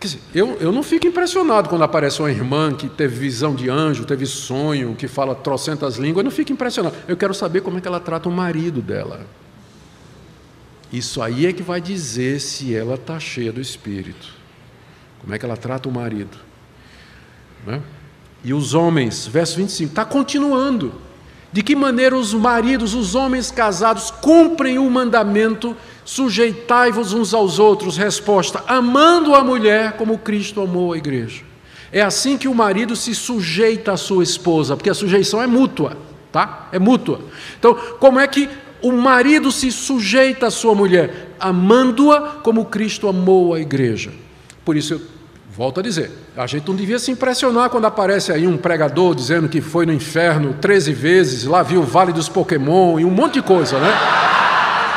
Dizer, 0.00 0.20
eu, 0.34 0.56
eu 0.60 0.72
não 0.72 0.82
fico 0.82 1.06
impressionado 1.06 1.68
quando 1.68 1.84
aparece 1.84 2.20
uma 2.20 2.30
irmã 2.30 2.72
que 2.72 2.88
teve 2.88 3.14
visão 3.16 3.54
de 3.54 3.68
anjo, 3.68 4.06
teve 4.06 4.24
sonho, 4.24 4.94
que 4.96 5.06
fala 5.06 5.34
trocentas 5.34 5.96
línguas, 5.96 6.24
eu 6.24 6.24
não 6.24 6.30
fico 6.30 6.52
impressionado. 6.52 6.96
Eu 7.06 7.18
quero 7.18 7.34
saber 7.34 7.60
como 7.60 7.76
é 7.76 7.80
que 7.82 7.86
ela 7.86 8.00
trata 8.00 8.26
o 8.26 8.32
marido 8.32 8.80
dela. 8.80 9.26
Isso 10.90 11.20
aí 11.20 11.46
é 11.46 11.52
que 11.52 11.62
vai 11.62 11.82
dizer 11.82 12.40
se 12.40 12.74
ela 12.74 12.94
está 12.94 13.20
cheia 13.20 13.52
do 13.52 13.60
Espírito. 13.60 14.28
Como 15.20 15.34
é 15.34 15.38
que 15.38 15.44
ela 15.44 15.56
trata 15.56 15.86
o 15.86 15.92
marido. 15.92 16.36
Né? 17.66 17.82
E 18.42 18.54
os 18.54 18.72
homens, 18.72 19.26
verso 19.26 19.56
25, 19.56 19.90
está 19.90 20.04
continuando. 20.04 20.94
De 21.52 21.62
que 21.62 21.76
maneira 21.76 22.16
os 22.16 22.32
maridos, 22.32 22.94
os 22.94 23.14
homens 23.14 23.50
casados, 23.50 24.10
cumprem 24.10 24.78
o 24.78 24.88
mandamento: 24.88 25.76
sujeitai-vos 26.10 27.12
uns 27.12 27.32
aos 27.32 27.60
outros? 27.60 27.96
Resposta: 27.96 28.64
amando 28.66 29.34
a 29.34 29.44
mulher 29.44 29.92
como 29.92 30.18
Cristo 30.18 30.60
amou 30.60 30.92
a 30.92 30.96
igreja. 30.96 31.42
É 31.92 32.02
assim 32.02 32.36
que 32.36 32.48
o 32.48 32.54
marido 32.54 32.96
se 32.96 33.14
sujeita 33.14 33.92
à 33.92 33.96
sua 33.96 34.24
esposa, 34.24 34.76
porque 34.76 34.90
a 34.90 34.94
sujeição 34.94 35.40
é 35.40 35.46
mútua, 35.46 35.96
tá? 36.30 36.68
É 36.72 36.78
mútua. 36.78 37.20
Então, 37.58 37.74
como 37.98 38.18
é 38.18 38.26
que 38.26 38.48
o 38.82 38.92
marido 38.92 39.50
se 39.52 39.70
sujeita 39.70 40.48
à 40.48 40.50
sua 40.50 40.74
mulher? 40.74 41.34
Amando-a 41.38 42.20
como 42.42 42.64
Cristo 42.64 43.08
amou 43.08 43.54
a 43.54 43.60
igreja. 43.60 44.12
Por 44.64 44.76
isso 44.76 44.94
eu 44.94 45.00
Volto 45.52 45.80
a 45.80 45.82
dizer, 45.82 46.12
a 46.36 46.46
gente 46.46 46.68
não 46.68 46.76
devia 46.76 46.98
se 46.98 47.10
impressionar 47.10 47.68
quando 47.70 47.84
aparece 47.84 48.32
aí 48.32 48.46
um 48.46 48.56
pregador 48.56 49.16
dizendo 49.16 49.48
que 49.48 49.60
foi 49.60 49.84
no 49.84 49.92
inferno 49.92 50.54
13 50.60 50.92
vezes, 50.92 51.44
lá 51.44 51.60
viu 51.60 51.80
o 51.80 51.84
Vale 51.84 52.12
dos 52.12 52.28
Pokémon 52.28 53.00
e 53.00 53.04
um 53.04 53.10
monte 53.10 53.34
de 53.34 53.42
coisa, 53.42 53.78
né? 53.78 53.92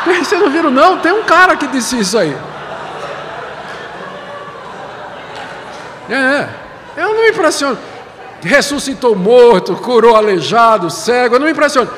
Vocês 0.05 0.41
não 0.41 0.49
viram, 0.49 0.69
não? 0.69 0.99
Tem 0.99 1.11
um 1.11 1.23
cara 1.23 1.55
que 1.55 1.67
disse 1.67 1.99
isso 1.99 2.17
aí. 2.17 2.35
É, 6.09 6.13
é, 6.13 6.49
eu 6.97 7.13
não 7.13 7.21
me 7.21 7.29
impressiono. 7.29 7.77
Ressuscitou 8.41 9.15
morto, 9.15 9.75
curou 9.75 10.15
aleijado, 10.15 10.89
cego, 10.89 11.35
eu 11.35 11.39
não 11.39 11.45
me 11.45 11.53
impressiono. 11.53 11.89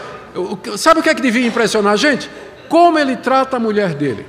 Sabe 0.77 0.99
o 0.99 1.03
que 1.03 1.09
é 1.09 1.15
que 1.15 1.21
devia 1.21 1.47
impressionar 1.47 1.93
a 1.93 1.97
gente? 1.97 2.29
Como 2.69 2.99
ele 2.99 3.15
trata 3.15 3.57
a 3.57 3.59
mulher 3.59 3.93
dele. 3.93 4.25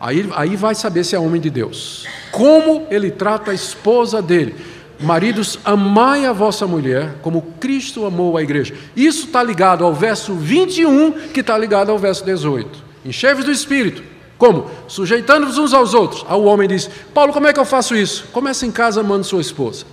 Aí, 0.00 0.28
aí 0.34 0.56
vai 0.56 0.74
saber 0.74 1.04
se 1.04 1.14
é 1.14 1.18
homem 1.18 1.40
de 1.40 1.50
Deus. 1.50 2.06
Como 2.32 2.86
ele 2.90 3.10
trata 3.10 3.50
a 3.50 3.54
esposa 3.54 4.22
dele. 4.22 4.56
Maridos, 5.00 5.58
amai 5.64 6.26
a 6.26 6.32
vossa 6.32 6.66
mulher 6.66 7.14
como 7.22 7.40
Cristo 7.58 8.04
amou 8.04 8.36
a 8.36 8.42
igreja. 8.42 8.74
Isso 8.94 9.26
está 9.26 9.42
ligado 9.42 9.84
ao 9.84 9.94
verso 9.94 10.34
21, 10.34 11.28
que 11.30 11.40
está 11.40 11.56
ligado 11.56 11.90
ao 11.90 11.98
verso 11.98 12.24
18. 12.24 12.84
Enchei-vos 13.04 13.44
do 13.44 13.50
Espírito. 13.50 14.02
Como? 14.36 14.70
Sujeitando-vos 14.86 15.56
uns 15.56 15.72
aos 15.72 15.94
outros. 15.94 16.24
Aí 16.28 16.36
o 16.36 16.44
homem 16.44 16.68
diz: 16.68 16.88
Paulo, 17.14 17.32
como 17.32 17.46
é 17.46 17.52
que 17.52 17.58
eu 17.58 17.64
faço 17.64 17.96
isso? 17.96 18.26
Começa 18.32 18.66
em 18.66 18.70
casa 18.70 19.00
amando 19.00 19.24
sua 19.24 19.40
esposa, 19.40 19.86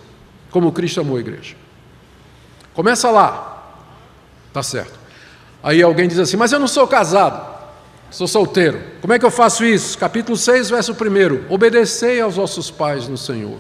como 0.52 0.72
Cristo 0.74 1.00
amou 1.00 1.17
a 1.17 1.20
igreja. 1.22 1.56
Começa 2.74 3.10
lá. 3.10 3.63
Tá 4.52 4.62
certo. 4.62 5.00
Aí 5.63 5.82
alguém 5.82 6.08
diz 6.08 6.20
assim: 6.20 6.36
Mas 6.36 6.52
eu 6.52 6.60
não 6.60 6.67
sou 6.67 6.86
casado. 6.86 7.56
Sou 8.10 8.28
solteiro. 8.28 8.82
Como 9.02 9.13
é 9.13 9.20
que 9.20 9.26
eu 9.26 9.32
faço 9.32 9.65
isso? 9.65 9.98
Capítulo 9.98 10.38
6, 10.38 10.70
verso 10.70 10.93
1. 10.93 11.54
Obedecei 11.54 12.22
aos 12.22 12.36
vossos 12.36 12.72
pais 12.72 13.08
no 13.08 13.17
Senhor. 13.17 13.60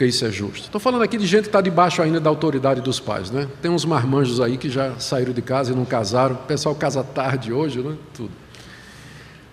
Porque 0.00 0.08
isso 0.08 0.24
é 0.24 0.30
justo. 0.30 0.64
Estou 0.64 0.80
falando 0.80 1.02
aqui 1.02 1.18
de 1.18 1.26
gente 1.26 1.42
que 1.42 1.48
está 1.48 1.60
debaixo 1.60 2.00
ainda 2.00 2.18
da 2.18 2.30
autoridade 2.30 2.80
dos 2.80 2.98
pais, 2.98 3.30
né? 3.30 3.46
Tem 3.60 3.70
uns 3.70 3.84
marmanjos 3.84 4.40
aí 4.40 4.56
que 4.56 4.70
já 4.70 4.98
saíram 4.98 5.30
de 5.30 5.42
casa 5.42 5.72
e 5.72 5.76
não 5.76 5.84
casaram. 5.84 6.36
O 6.36 6.38
pessoal 6.38 6.74
casa 6.74 7.04
tarde 7.04 7.52
hoje, 7.52 7.80
né? 7.80 7.94
Tudo. 8.14 8.30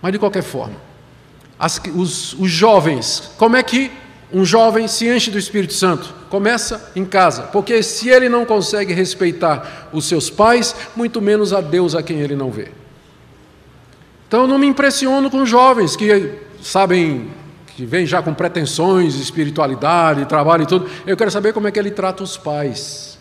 Mas 0.01 0.13
de 0.13 0.17
qualquer 0.17 0.43
forma, 0.43 0.77
as, 1.59 1.81
os, 1.93 2.31
os 2.31 2.49
jovens, 2.49 3.29
como 3.37 3.57
é 3.57 3.61
que 3.61 3.91
um 4.31 4.45
jovem 4.45 4.87
se 4.87 5.05
enche 5.13 5.29
do 5.29 5.37
Espírito 5.37 5.73
Santo? 5.73 6.15
Começa 6.29 6.93
em 6.95 7.03
casa, 7.03 7.43
porque 7.43 7.83
se 7.83 8.07
ele 8.07 8.29
não 8.29 8.45
consegue 8.45 8.93
respeitar 8.93 9.89
os 9.91 10.05
seus 10.05 10.29
pais, 10.29 10.73
muito 10.95 11.21
menos 11.21 11.51
a 11.51 11.59
Deus 11.59 11.93
a 11.93 12.01
quem 12.01 12.21
ele 12.21 12.37
não 12.37 12.51
vê. 12.51 12.69
Então 14.29 14.47
não 14.47 14.57
me 14.57 14.65
impressiono 14.65 15.29
com 15.29 15.45
jovens 15.45 15.97
que 15.97 16.35
sabem, 16.61 17.29
que 17.77 17.85
vem 17.85 18.07
já 18.07 18.23
com 18.23 18.33
pretensões, 18.33 19.13
espiritualidade, 19.19 20.25
trabalho 20.25 20.63
e 20.63 20.65
tudo. 20.65 20.89
Eu 21.05 21.15
quero 21.15 21.29
saber 21.29 21.53
como 21.53 21.67
é 21.67 21.71
que 21.71 21.77
ele 21.77 21.91
trata 21.91 22.23
os 22.23 22.35
pais. 22.35 23.19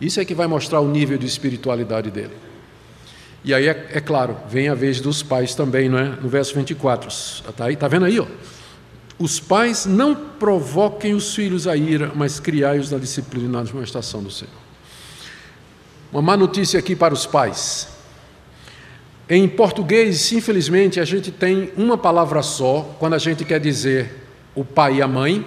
Isso 0.00 0.20
é 0.20 0.24
que 0.24 0.32
vai 0.32 0.46
mostrar 0.46 0.78
o 0.78 0.86
nível 0.86 1.18
de 1.18 1.26
espiritualidade 1.26 2.08
dele. 2.08 2.30
E 3.42 3.52
aí, 3.52 3.66
é, 3.66 3.88
é 3.94 4.00
claro, 4.00 4.36
vem 4.48 4.68
a 4.68 4.74
vez 4.74 5.00
dos 5.00 5.24
pais 5.24 5.56
também, 5.56 5.88
não 5.88 5.98
é? 5.98 6.04
No 6.04 6.28
verso 6.28 6.54
24. 6.54 7.08
Está 7.08 7.64
aí, 7.64 7.74
está 7.74 7.88
vendo 7.88 8.04
aí? 8.04 8.20
Ó? 8.20 8.26
Os 9.18 9.40
pais 9.40 9.86
não 9.86 10.14
provoquem 10.14 11.12
os 11.12 11.34
filhos 11.34 11.66
a 11.66 11.76
ira, 11.76 12.12
mas 12.14 12.38
criai-os 12.38 12.92
na 12.92 12.98
disciplina 12.98 13.48
na 13.48 13.60
administração 13.62 14.22
do 14.22 14.30
Senhor. 14.30 14.54
Uma 16.12 16.22
má 16.22 16.36
notícia 16.36 16.78
aqui 16.78 16.94
para 16.94 17.12
os 17.12 17.26
pais. 17.26 17.88
Em 19.28 19.48
português, 19.48 20.32
infelizmente, 20.32 21.00
a 21.00 21.04
gente 21.04 21.30
tem 21.30 21.72
uma 21.76 21.96
palavra 21.96 22.42
só 22.42 22.94
quando 22.98 23.14
a 23.14 23.18
gente 23.18 23.44
quer 23.44 23.58
dizer 23.58 24.22
o 24.54 24.64
pai 24.64 24.96
e 24.96 25.02
a 25.02 25.08
mãe, 25.08 25.46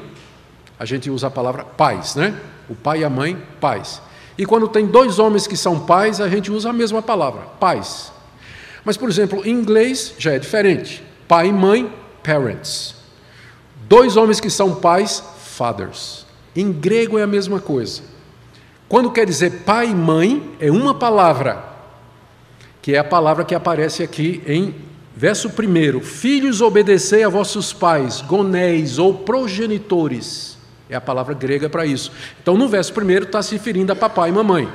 a 0.80 0.86
gente 0.86 1.10
usa 1.10 1.28
a 1.28 1.32
palavra 1.32 1.64
pais, 1.64 2.16
né? 2.16 2.40
O 2.68 2.76
pai 2.76 3.02
e 3.02 3.04
a 3.04 3.10
mãe, 3.10 3.38
pais. 3.62 4.02
E 4.38 4.46
quando 4.46 4.68
tem 4.68 4.86
dois 4.86 5.20
homens 5.20 5.48
que 5.48 5.56
são 5.56 5.80
pais, 5.80 6.20
a 6.20 6.28
gente 6.28 6.52
usa 6.52 6.70
a 6.70 6.74
mesma 6.74 7.02
palavra, 7.02 7.42
pais. 7.60 8.12
Mas, 8.84 8.98
por 8.98 9.10
exemplo, 9.10 9.46
em 9.46 9.52
inglês 9.52 10.14
já 10.18 10.34
é 10.34 10.40
diferente. 10.40 11.04
Pai 11.28 11.48
e 11.48 11.54
mãe, 11.54 11.92
parents. 12.24 12.96
Dois 13.88 14.18
homens 14.18 14.40
que 14.40 14.50
são 14.50 14.76
pais, 14.76 15.24
fathers. 15.40 16.26
Em 16.56 16.72
grego 16.72 17.18
é 17.18 17.24
a 17.24 17.28
mesma 17.28 17.60
coisa. 17.60 18.02
Quando 18.90 19.12
quer 19.12 19.26
dizer 19.26 19.64
pai 19.66 19.90
e 19.90 19.96
mãe, 19.96 20.56
é 20.60 20.72
uma 20.72 20.94
palavra, 20.94 21.64
que 22.82 22.96
é 22.96 23.00
a 23.00 23.04
palavra 23.04 23.44
que 23.44 23.56
aparece 23.56 24.04
aqui 24.04 24.42
em 24.46 24.76
verso 25.16 25.50
1. 25.50 26.02
Filhos, 26.02 26.62
obedecei 26.62 27.24
a 27.24 27.30
vossos 27.30 27.74
pais, 27.74 28.22
gonéis 28.22 29.00
ou 29.00 29.14
progenitores 29.14 30.58
é 30.90 30.96
a 30.96 31.02
palavra 31.02 31.34
grega 31.34 31.70
para 31.70 31.86
isso. 31.86 32.12
Então, 32.42 32.58
no 32.58 32.68
verso 32.68 32.94
primeiro, 32.94 33.26
está 33.26 33.42
se 33.42 33.54
referindo 33.54 33.92
a 33.92 33.96
papai 33.96 34.30
e 34.30 34.34
mamãe. 34.34 34.70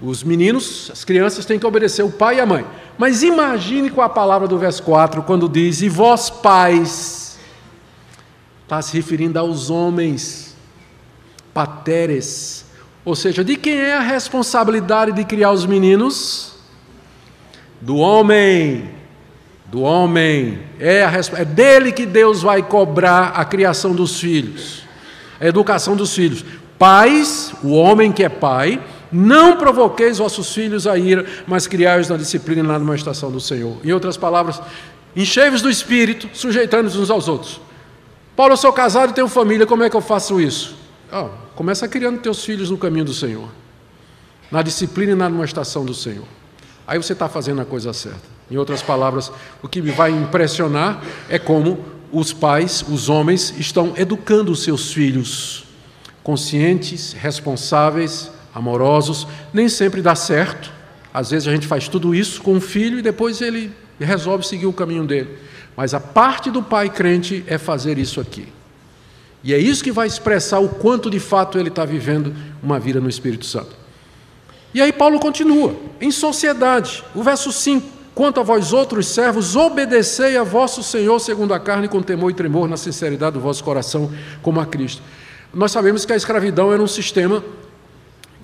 Os 0.00 0.24
meninos, 0.24 0.90
as 0.92 1.04
crianças 1.04 1.46
têm 1.46 1.58
que 1.58 1.66
obedecer 1.66 2.02
o 2.02 2.10
pai 2.10 2.36
e 2.36 2.40
a 2.40 2.46
mãe. 2.46 2.66
Mas 2.98 3.22
imagine 3.22 3.88
com 3.88 4.02
a 4.02 4.08
palavra 4.08 4.48
do 4.48 4.58
verso 4.58 4.82
4, 4.82 5.22
quando 5.22 5.48
diz: 5.48 5.80
E 5.80 5.88
vós, 5.88 6.28
pais, 6.28 7.38
está 8.64 8.82
se 8.82 8.96
referindo 8.96 9.38
aos 9.38 9.70
homens, 9.70 10.56
pateres. 11.54 12.64
Ou 13.04 13.14
seja, 13.14 13.44
de 13.44 13.56
quem 13.56 13.78
é 13.78 13.94
a 13.94 14.00
responsabilidade 14.00 15.12
de 15.12 15.24
criar 15.24 15.52
os 15.52 15.64
meninos? 15.64 16.51
Do 17.82 17.98
homem. 17.98 18.90
Do 19.66 19.82
homem. 19.82 20.58
É, 20.80 21.04
a, 21.04 21.12
é 21.36 21.44
dele 21.44 21.92
que 21.92 22.06
Deus 22.06 22.40
vai 22.40 22.62
cobrar 22.62 23.32
a 23.34 23.44
criação 23.44 23.94
dos 23.94 24.18
filhos 24.18 24.82
a 25.42 25.48
educação 25.48 25.96
dos 25.96 26.14
filhos. 26.14 26.44
Pais, 26.78 27.52
o 27.64 27.72
homem 27.72 28.12
que 28.12 28.22
é 28.22 28.28
pai, 28.28 28.80
não 29.10 29.56
provoqueis 29.56 30.18
vossos 30.18 30.54
filhos 30.54 30.86
a 30.86 30.96
ira, 30.96 31.26
mas 31.48 31.66
criai-os 31.66 32.08
na 32.08 32.16
disciplina 32.16 32.60
e 32.60 32.66
na 32.66 32.76
administração 32.76 33.30
do 33.30 33.40
Senhor. 33.40 33.76
Em 33.84 33.92
outras 33.92 34.16
palavras, 34.16 34.62
enchei-vos 35.16 35.60
do 35.60 35.68
Espírito, 35.68 36.28
sujeitando-vos 36.32 36.96
uns 36.96 37.10
aos 37.10 37.26
outros. 37.26 37.60
Paulo, 38.36 38.52
eu 38.52 38.56
sou 38.56 38.72
casado 38.72 39.10
e 39.10 39.14
tenho 39.14 39.26
família, 39.26 39.66
como 39.66 39.82
é 39.82 39.90
que 39.90 39.96
eu 39.96 40.00
faço 40.00 40.40
isso? 40.40 40.76
Oh, 41.12 41.28
começa 41.56 41.88
criando 41.88 42.20
teus 42.20 42.44
filhos 42.44 42.70
no 42.70 42.78
caminho 42.78 43.04
do 43.04 43.12
Senhor, 43.12 43.48
na 44.50 44.62
disciplina 44.62 45.12
e 45.12 45.16
na 45.16 45.26
administração 45.26 45.84
do 45.84 45.92
Senhor. 45.92 46.24
Aí 46.86 46.98
você 46.98 47.12
está 47.12 47.28
fazendo 47.28 47.60
a 47.60 47.64
coisa 47.64 47.92
certa. 47.92 48.20
Em 48.50 48.56
outras 48.56 48.82
palavras, 48.82 49.32
o 49.62 49.68
que 49.68 49.80
me 49.80 49.90
vai 49.90 50.10
impressionar 50.10 51.02
é 51.28 51.38
como 51.38 51.84
os 52.12 52.32
pais, 52.32 52.84
os 52.88 53.08
homens, 53.08 53.54
estão 53.58 53.94
educando 53.96 54.52
os 54.52 54.62
seus 54.62 54.92
filhos, 54.92 55.64
conscientes, 56.22 57.14
responsáveis, 57.14 58.30
amorosos. 58.54 59.26
Nem 59.52 59.68
sempre 59.68 60.02
dá 60.02 60.14
certo. 60.14 60.70
Às 61.14 61.30
vezes 61.30 61.48
a 61.48 61.52
gente 61.52 61.66
faz 61.66 61.88
tudo 61.88 62.14
isso 62.14 62.42
com 62.42 62.56
o 62.56 62.60
filho 62.60 62.98
e 62.98 63.02
depois 63.02 63.40
ele 63.40 63.72
resolve 63.98 64.46
seguir 64.46 64.66
o 64.66 64.72
caminho 64.72 65.06
dele. 65.06 65.38
Mas 65.76 65.94
a 65.94 66.00
parte 66.00 66.50
do 66.50 66.62
pai 66.62 66.90
crente 66.90 67.44
é 67.46 67.56
fazer 67.56 67.98
isso 67.98 68.20
aqui. 68.20 68.46
E 69.42 69.52
é 69.52 69.58
isso 69.58 69.82
que 69.82 69.90
vai 69.90 70.06
expressar 70.06 70.60
o 70.60 70.68
quanto 70.68 71.10
de 71.10 71.18
fato 71.18 71.58
ele 71.58 71.68
está 71.68 71.84
vivendo 71.84 72.34
uma 72.62 72.78
vida 72.78 73.00
no 73.00 73.08
Espírito 73.08 73.46
Santo. 73.46 73.81
E 74.74 74.80
aí 74.80 74.92
Paulo 74.92 75.20
continua, 75.20 75.76
em 76.00 76.10
sociedade, 76.10 77.04
o 77.14 77.22
verso 77.22 77.52
5. 77.52 78.02
Quanto 78.14 78.40
a 78.40 78.42
vós 78.42 78.72
outros 78.72 79.06
servos, 79.06 79.56
obedecei 79.56 80.36
a 80.36 80.42
vosso 80.42 80.82
Senhor 80.82 81.18
segundo 81.18 81.54
a 81.54 81.60
carne, 81.60 81.88
com 81.88 82.02
temor 82.02 82.30
e 82.30 82.34
tremor, 82.34 82.68
na 82.68 82.76
sinceridade 82.76 83.34
do 83.34 83.40
vosso 83.40 83.64
coração, 83.64 84.10
como 84.42 84.60
a 84.60 84.66
Cristo. 84.66 85.02
Nós 85.52 85.72
sabemos 85.72 86.04
que 86.04 86.12
a 86.12 86.16
escravidão 86.16 86.72
era 86.72 86.82
um 86.82 86.86
sistema 86.86 87.42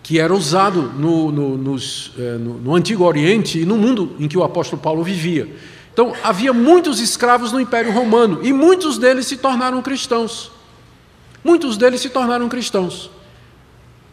que 0.02 0.18
era 0.18 0.34
usado 0.34 0.82
no, 0.82 1.30
no, 1.30 1.58
nos, 1.58 2.12
eh, 2.18 2.38
no, 2.38 2.54
no 2.54 2.74
Antigo 2.74 3.04
Oriente 3.04 3.60
e 3.60 3.66
no 3.66 3.76
mundo 3.76 4.16
em 4.18 4.26
que 4.26 4.38
o 4.38 4.42
apóstolo 4.42 4.80
Paulo 4.80 5.02
vivia. 5.02 5.46
Então, 5.92 6.14
havia 6.22 6.52
muitos 6.52 7.00
escravos 7.00 7.52
no 7.52 7.60
Império 7.60 7.92
Romano 7.92 8.40
e 8.42 8.52
muitos 8.52 8.96
deles 8.96 9.26
se 9.26 9.36
tornaram 9.36 9.82
cristãos. 9.82 10.50
Muitos 11.44 11.76
deles 11.76 12.00
se 12.00 12.08
tornaram 12.08 12.48
cristãos. 12.48 13.10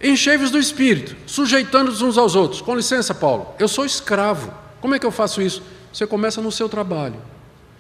Enchei-vos 0.06 0.52
do 0.52 0.60
Espírito, 0.60 1.16
sujeitando-vos 1.26 2.04
uns 2.04 2.16
aos 2.16 2.36
outros. 2.36 2.62
Com 2.62 2.76
licença, 2.76 3.12
Paulo, 3.12 3.48
eu 3.58 3.68
sou 3.68 3.84
escravo. 3.84 4.54
Como 4.80 4.94
é 4.94 5.00
que 5.00 5.06
eu 5.06 5.10
faço 5.10 5.42
isso? 5.42 5.64
Você 5.92 6.06
começa 6.06 6.40
no 6.40 6.52
seu 6.52 6.70
trabalho. 6.70 7.16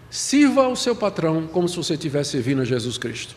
Sirva 0.09 0.67
o 0.67 0.75
seu 0.75 0.95
patrão 0.95 1.45
como 1.45 1.69
se 1.69 1.77
você 1.77 1.93
estivesse 1.93 2.31
servindo 2.31 2.63
a 2.63 2.65
Jesus 2.65 2.97
Cristo. 2.97 3.35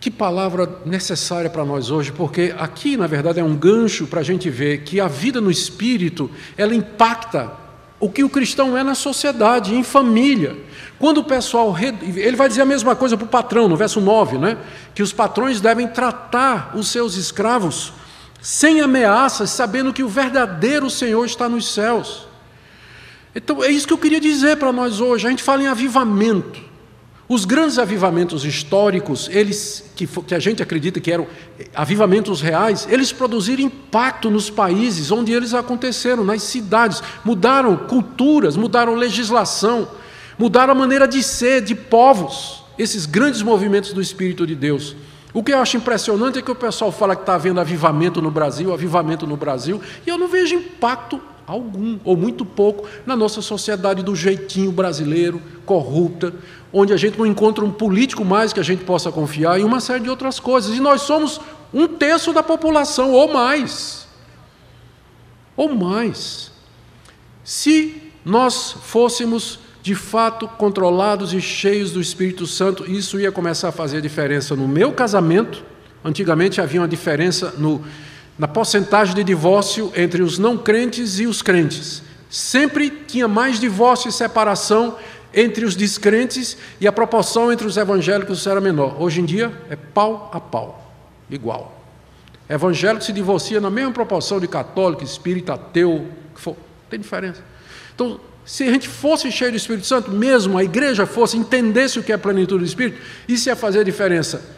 Que 0.00 0.10
palavra 0.10 0.80
necessária 0.86 1.50
para 1.50 1.66
nós 1.66 1.90
hoje, 1.90 2.12
porque 2.12 2.54
aqui, 2.56 2.96
na 2.96 3.06
verdade, 3.06 3.40
é 3.40 3.44
um 3.44 3.54
gancho 3.54 4.06
para 4.06 4.20
a 4.20 4.24
gente 4.24 4.48
ver 4.48 4.84
que 4.84 4.98
a 4.98 5.06
vida 5.06 5.38
no 5.38 5.50
espírito 5.50 6.30
ela 6.56 6.74
impacta 6.74 7.52
o 8.00 8.08
que 8.08 8.22
o 8.22 8.28
cristão 8.28 8.76
é 8.76 8.82
na 8.82 8.94
sociedade, 8.94 9.74
em 9.74 9.82
família. 9.82 10.56
Quando 10.98 11.18
o 11.18 11.24
pessoal. 11.24 11.76
Ele 11.78 12.36
vai 12.36 12.48
dizer 12.48 12.62
a 12.62 12.66
mesma 12.66 12.94
coisa 12.94 13.16
para 13.16 13.24
o 13.24 13.28
patrão, 13.28 13.68
no 13.68 13.76
verso 13.76 14.00
9, 14.00 14.38
né? 14.38 14.58
que 14.94 15.02
os 15.02 15.12
patrões 15.12 15.60
devem 15.60 15.88
tratar 15.88 16.72
os 16.76 16.88
seus 16.88 17.16
escravos 17.16 17.92
sem 18.40 18.80
ameaças, 18.80 19.50
sabendo 19.50 19.92
que 19.92 20.02
o 20.02 20.08
verdadeiro 20.08 20.88
Senhor 20.88 21.24
está 21.24 21.48
nos 21.48 21.72
céus. 21.72 22.26
Então, 23.34 23.62
é 23.62 23.70
isso 23.70 23.86
que 23.86 23.92
eu 23.92 23.98
queria 23.98 24.20
dizer 24.20 24.56
para 24.56 24.72
nós 24.72 25.00
hoje. 25.00 25.26
A 25.26 25.30
gente 25.30 25.42
fala 25.42 25.62
em 25.62 25.66
avivamento. 25.66 26.67
Os 27.28 27.44
grandes 27.44 27.78
avivamentos 27.78 28.42
históricos, 28.46 29.28
eles 29.30 29.84
que, 29.94 30.06
que 30.06 30.34
a 30.34 30.38
gente 30.38 30.62
acredita 30.62 30.98
que 30.98 31.12
eram 31.12 31.26
avivamentos 31.74 32.40
reais, 32.40 32.88
eles 32.90 33.12
produziram 33.12 33.64
impacto 33.64 34.30
nos 34.30 34.48
países 34.48 35.10
onde 35.10 35.32
eles 35.32 35.52
aconteceram, 35.52 36.24
nas 36.24 36.42
cidades, 36.42 37.02
mudaram 37.22 37.76
culturas, 37.76 38.56
mudaram 38.56 38.94
legislação, 38.94 39.86
mudaram 40.38 40.72
a 40.72 40.74
maneira 40.74 41.06
de 41.06 41.22
ser 41.22 41.60
de 41.60 41.74
povos. 41.74 42.64
Esses 42.78 43.04
grandes 43.04 43.42
movimentos 43.42 43.92
do 43.92 44.00
Espírito 44.00 44.46
de 44.46 44.54
Deus. 44.54 44.96
O 45.34 45.42
que 45.42 45.52
eu 45.52 45.58
acho 45.58 45.76
impressionante 45.76 46.38
é 46.38 46.42
que 46.42 46.50
o 46.50 46.54
pessoal 46.54 46.90
fala 46.90 47.14
que 47.14 47.22
está 47.22 47.34
havendo 47.34 47.60
avivamento 47.60 48.22
no 48.22 48.30
Brasil, 48.30 48.72
avivamento 48.72 49.26
no 49.26 49.36
Brasil, 49.36 49.82
e 50.06 50.08
eu 50.08 50.16
não 50.16 50.28
vejo 50.28 50.54
impacto 50.54 51.20
algum, 51.46 51.98
ou 52.04 52.16
muito 52.16 52.44
pouco, 52.44 52.86
na 53.06 53.16
nossa 53.16 53.40
sociedade 53.40 54.02
do 54.02 54.14
jeitinho 54.14 54.70
brasileiro, 54.70 55.40
corrupta, 55.64 56.32
onde 56.72 56.92
a 56.92 56.96
gente 56.96 57.18
não 57.18 57.26
encontra 57.26 57.64
um 57.64 57.70
político 57.70 58.24
mais 58.24 58.52
que 58.52 58.60
a 58.60 58.64
gente 58.64 58.84
possa 58.84 59.10
confiar 59.10 59.58
e 59.58 59.64
uma 59.64 59.80
série 59.80 60.04
de 60.04 60.10
outras 60.10 60.38
coisas. 60.38 60.76
E 60.76 60.80
nós 60.80 61.02
somos 61.02 61.40
um 61.72 61.86
terço 61.86 62.32
da 62.32 62.42
população, 62.42 63.12
ou 63.12 63.32
mais. 63.32 64.06
Ou 65.56 65.74
mais. 65.74 66.52
Se 67.42 68.02
nós 68.24 68.72
fôssemos 68.82 69.58
de 69.82 69.94
fato 69.94 70.46
controlados 70.46 71.32
e 71.32 71.40
cheios 71.40 71.92
do 71.92 72.00
Espírito 72.00 72.46
Santo, 72.46 72.90
isso 72.90 73.18
ia 73.18 73.32
começar 73.32 73.68
a 73.68 73.72
fazer 73.72 74.02
diferença 74.02 74.54
no 74.54 74.68
meu 74.68 74.92
casamento. 74.92 75.64
Antigamente 76.04 76.60
havia 76.60 76.80
uma 76.80 76.88
diferença 76.88 77.54
no, 77.56 77.82
na 78.38 78.46
porcentagem 78.46 79.14
de 79.14 79.24
divórcio 79.24 79.90
entre 79.96 80.22
os 80.22 80.38
não 80.38 80.58
crentes 80.58 81.18
e 81.18 81.26
os 81.26 81.40
crentes. 81.40 82.02
Sempre 82.28 82.90
tinha 82.90 83.26
mais 83.26 83.58
divórcio 83.58 84.10
e 84.10 84.12
separação 84.12 84.96
entre 85.32 85.64
os 85.64 85.74
descrentes 85.74 86.56
e 86.80 86.86
a 86.86 86.92
proporção 86.92 87.52
entre 87.52 87.66
os 87.66 87.76
evangélicos 87.76 88.46
era 88.46 88.60
menor. 88.60 89.00
Hoje 89.00 89.20
em 89.20 89.24
dia 89.24 89.52
é 89.68 89.76
pau 89.76 90.30
a 90.32 90.40
pau, 90.40 90.92
igual. 91.30 91.74
Evangélico 92.48 93.04
se 93.04 93.12
divorcia 93.12 93.60
na 93.60 93.70
mesma 93.70 93.92
proporção 93.92 94.40
de 94.40 94.48
católico, 94.48 95.04
espírita, 95.04 95.54
ateu, 95.54 96.06
que 96.34 96.40
for. 96.40 96.56
Tem 96.88 96.98
diferença. 96.98 97.42
Então, 97.94 98.18
se 98.44 98.64
a 98.64 98.72
gente 98.72 98.88
fosse 98.88 99.30
cheio 99.30 99.50
do 99.50 99.56
Espírito 99.58 99.86
Santo, 99.86 100.10
mesmo 100.10 100.56
a 100.56 100.64
igreja 100.64 101.04
fosse, 101.04 101.36
entendesse 101.36 101.98
o 101.98 102.02
que 102.02 102.12
é 102.12 102.16
plenitude 102.16 102.64
do 102.64 102.66
Espírito, 102.66 102.98
isso 103.28 103.50
ia 103.50 103.56
fazer 103.56 103.84
diferença 103.84 104.56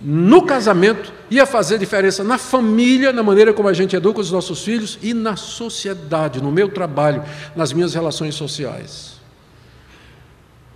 no 0.00 0.42
casamento, 0.42 1.12
ia 1.30 1.44
fazer 1.44 1.78
diferença 1.78 2.22
na 2.22 2.38
família, 2.38 3.12
na 3.12 3.22
maneira 3.22 3.52
como 3.52 3.68
a 3.68 3.72
gente 3.72 3.94
educa 3.94 4.20
os 4.20 4.30
nossos 4.30 4.62
filhos 4.62 4.98
e 5.02 5.12
na 5.12 5.36
sociedade, 5.36 6.42
no 6.42 6.50
meu 6.50 6.68
trabalho, 6.68 7.22
nas 7.54 7.72
minhas 7.72 7.94
relações 7.94 8.34
sociais. 8.34 9.17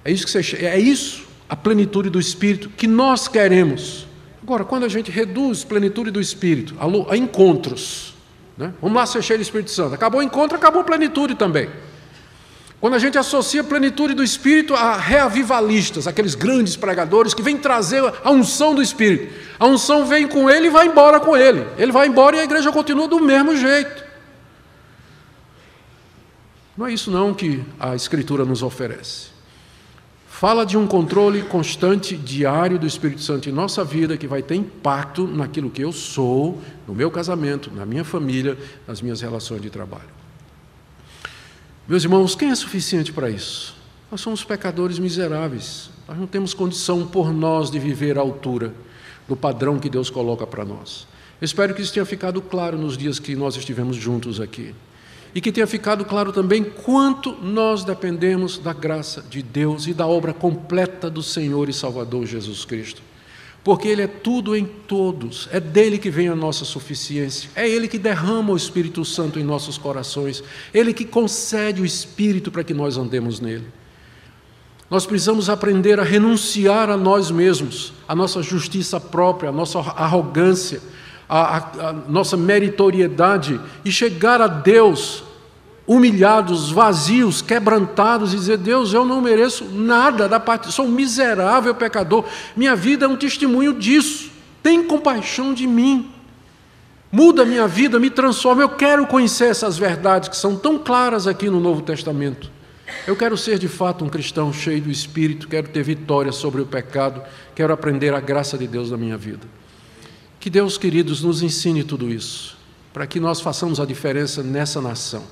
É 0.05 0.11
isso 0.11 0.25
que 0.27 0.31
você, 0.31 0.57
é 0.65 0.79
isso 0.79 1.27
a 1.49 1.57
plenitude 1.57 2.09
do 2.09 2.19
Espírito 2.19 2.71
que 2.71 2.87
nós 2.87 3.29
queremos. 3.29 4.07
Agora, 4.43 4.65
quando 4.65 4.85
a 4.85 4.89
gente 4.89 5.11
reduz 5.11 5.65
plenitude 5.65 6.11
do 6.11 6.21
Espírito 6.21 6.75
a, 6.81 7.17
encontros, 7.17 8.15
né? 8.57 8.73
vamos 8.81 8.97
lá 8.97 9.07
ser 9.07 9.23
cheio 9.23 9.39
do 9.39 9.43
Espírito 9.43 9.71
Santo, 9.71 9.95
acabou 9.95 10.21
o 10.21 10.23
encontro, 10.23 10.57
acabou 10.57 10.81
a 10.81 10.85
plenitude 10.85 11.35
também. 11.35 11.69
Quando 12.81 12.95
a 12.95 12.99
gente 12.99 13.17
associa 13.17 13.61
a 13.61 13.65
plenitude 13.65 14.13
do 14.13 14.25
Espírito 14.25 14.75
a 14.75 14.97
reavivalistas, 14.97 16.09
aqueles 16.09 16.35
grandes 16.35 16.75
pregadores 16.75 17.33
que 17.33 17.41
vêm 17.41 17.57
trazer 17.57 18.03
a 18.25 18.31
unção 18.33 18.75
do 18.75 18.83
Espírito. 18.83 19.33
A 19.57 19.67
unção 19.67 20.05
vem 20.05 20.27
com 20.27 20.51
ele 20.51 20.67
e 20.67 20.71
vai 20.71 20.87
embora 20.87 21.21
com 21.21 21.37
ele. 21.37 21.65
Ele 21.79 21.93
vai 21.93 22.09
embora 22.09 22.37
e 22.37 22.41
a 22.41 22.45
igreja 22.45 22.73
continua 22.73 23.07
do 23.07 23.21
mesmo 23.21 23.57
jeito. 23.57 24.03
Não 26.77 26.87
é 26.87 26.93
isso 26.93 27.11
não 27.11 27.33
que 27.33 27.63
a 27.79 27.95
Escritura 27.95 28.45
nos 28.45 28.65
oferece. 28.65 29.32
Fala 30.43 30.67
de 30.67 30.77
um 30.77 30.89
controle 30.89 31.41
constante, 31.43 32.17
diário 32.17 32.77
do 32.77 32.85
Espírito 32.85 33.23
Santo 33.23 33.49
em 33.49 33.53
nossa 33.53 33.85
vida, 33.85 34.17
que 34.17 34.27
vai 34.27 34.43
ter 34.43 34.57
impacto 34.57 35.25
naquilo 35.25 35.71
que 35.71 35.85
eu 35.85 35.93
sou, 35.93 36.61
no 36.85 36.93
meu 36.93 37.13
casamento, 37.13 37.71
na 37.73 37.87
minha 37.87 38.03
família, 38.03 38.59
nas 38.85 39.01
minhas 39.01 39.21
relações 39.21 39.63
de 39.63 39.71
trabalho. 39.71 40.11
Meus 41.87 42.03
irmãos, 42.03 42.35
quem 42.35 42.51
é 42.51 42.55
suficiente 42.57 43.13
para 43.13 43.31
isso? 43.31 43.77
Nós 44.11 44.21
somos 44.21 44.43
pecadores 44.43 44.99
miseráveis. 44.99 45.91
Nós 46.09 46.19
não 46.19 46.27
temos 46.27 46.53
condição 46.53 47.07
por 47.07 47.33
nós 47.33 47.71
de 47.71 47.79
viver 47.79 48.19
à 48.19 48.21
altura 48.21 48.75
do 49.29 49.37
padrão 49.37 49.79
que 49.79 49.89
Deus 49.89 50.11
coloca 50.11 50.45
para 50.45 50.65
nós. 50.65 51.07
Espero 51.41 51.73
que 51.73 51.83
isso 51.83 51.95
tenha 51.95 52.05
ficado 52.05 52.43
claro 52.43 52.77
nos 52.77 52.99
dias 52.99 53.21
que 53.21 53.37
nós 53.37 53.55
estivemos 53.55 53.95
juntos 53.95 54.41
aqui. 54.41 54.75
E 55.35 55.41
que 55.41 55.51
tenha 55.51 55.67
ficado 55.67 56.05
claro 56.05 56.33
também 56.33 56.63
quanto 56.63 57.33
nós 57.43 57.85
dependemos 57.85 58.59
da 58.59 58.73
graça 58.73 59.23
de 59.23 59.43
Deus 59.43 59.87
e 59.87 59.95
da 59.95 60.07
obra 60.07 60.33
completa 60.33 61.09
do 61.09 61.23
Senhor 61.23 61.69
e 61.69 61.73
Salvador 61.73 62.27
Jesus 62.27 62.65
Cristo. 62.65 63.03
Porque 63.65 63.87
Ele 63.89 64.03
é 64.03 64.07
tudo 64.07 64.57
em 64.57 64.65
todos, 64.65 65.49
é 65.53 65.61
dele 65.61 65.97
que 65.97 66.11
vem 66.11 66.29
a 66.29 66.35
nossa 66.35 66.65
suficiência, 66.65 67.49
é 67.55 67.69
Ele 67.69 67.87
que 67.87 67.99
derrama 67.99 68.53
o 68.53 68.57
Espírito 68.57 69.05
Santo 69.05 69.39
em 69.39 69.45
nossos 69.45 69.79
corações, 69.79 70.43
Ele 70.75 70.93
que 70.93 71.05
concede 71.05 71.81
o 71.81 71.87
Espírito 71.87 72.51
para 72.51 72.65
que 72.65 72.75
nós 72.75 72.97
andemos 72.97 73.41
nele. 73.41 73.67
Nós 74.91 75.07
precisamos 75.07 75.49
aprender 75.49 75.99
a 75.99 76.03
renunciar 76.03 76.91
a 76.91 76.99
nós 76.99 77.31
mesmos, 77.31 77.95
a 78.07 78.15
nossa 78.15 78.43
justiça 78.43 79.01
própria, 79.01 79.49
a 79.49 79.53
nossa 79.53 79.79
arrogância, 79.79 80.83
a, 81.29 81.57
a, 81.57 81.89
a 81.89 81.93
nossa 81.93 82.37
meritoriedade 82.37 83.61
e 83.85 83.91
chegar 83.91 84.41
a 84.41 84.47
Deus 84.47 85.25
humilhados, 85.87 86.71
vazios, 86.71 87.43
quebrantados 87.43 88.33
e 88.33 88.37
dizer: 88.37 88.59
Deus, 88.59 88.93
eu 88.93 89.05
não 89.05 89.21
mereço 89.21 89.65
nada 89.65 90.29
da 90.29 90.41
parte, 90.41 90.73
sou 90.73 90.87
um 90.87 90.91
miserável 90.91 91.75
pecador, 91.75 92.25
minha 92.57 92.77
vida 92.77 93.07
é 93.07 93.09
um 93.09 93.17
testemunho 93.17 93.75
disso. 93.75 94.31
Tem 94.63 94.85
compaixão 94.85 95.53
de 95.53 95.67
mim. 95.67 96.11
Muda 97.11 97.45
minha 97.45 97.67
vida, 97.67 97.99
me 97.99 98.09
transforma. 98.09 98.63
Eu 98.63 98.71
quero 98.71 99.07
conhecer 99.07 99.47
essas 99.47 99.77
verdades 99.77 100.29
que 100.29 100.37
são 100.37 100.57
tão 100.57 100.79
claras 100.79 101.27
aqui 101.27 101.51
no 101.51 101.61
Novo 101.61 101.83
Testamento. 101.83 102.51
Eu 103.07 103.17
quero 103.17 103.37
ser 103.37 103.59
de 103.59 103.69
fato 103.69 104.05
um 104.05 104.09
cristão 104.09 104.53
cheio 104.53 104.81
do 104.81 104.91
Espírito, 104.91 105.49
quero 105.49 105.69
ter 105.69 105.83
vitória 105.83 106.31
sobre 106.31 106.63
o 106.63 106.67
pecado, 106.67 107.21
quero 107.55 107.73
aprender 107.73 108.15
a 108.15 108.21
graça 108.21 108.57
de 108.57 108.67
Deus 108.67 108.91
na 108.91 108.97
minha 108.97 109.17
vida. 109.17 109.47
Que 110.43 110.51
Deus, 110.51 110.77
queridos, 110.77 111.23
nos 111.23 111.41
ensine 111.41 111.85
tudo 111.85 112.11
isso, 112.11 112.59
para 112.93 113.07
que 113.07 113.21
nós 113.21 113.41
façamos 113.41 113.79
a 113.79 113.87
diferença 113.87 114.43
nessa 114.43 114.81
nação. 114.81 115.23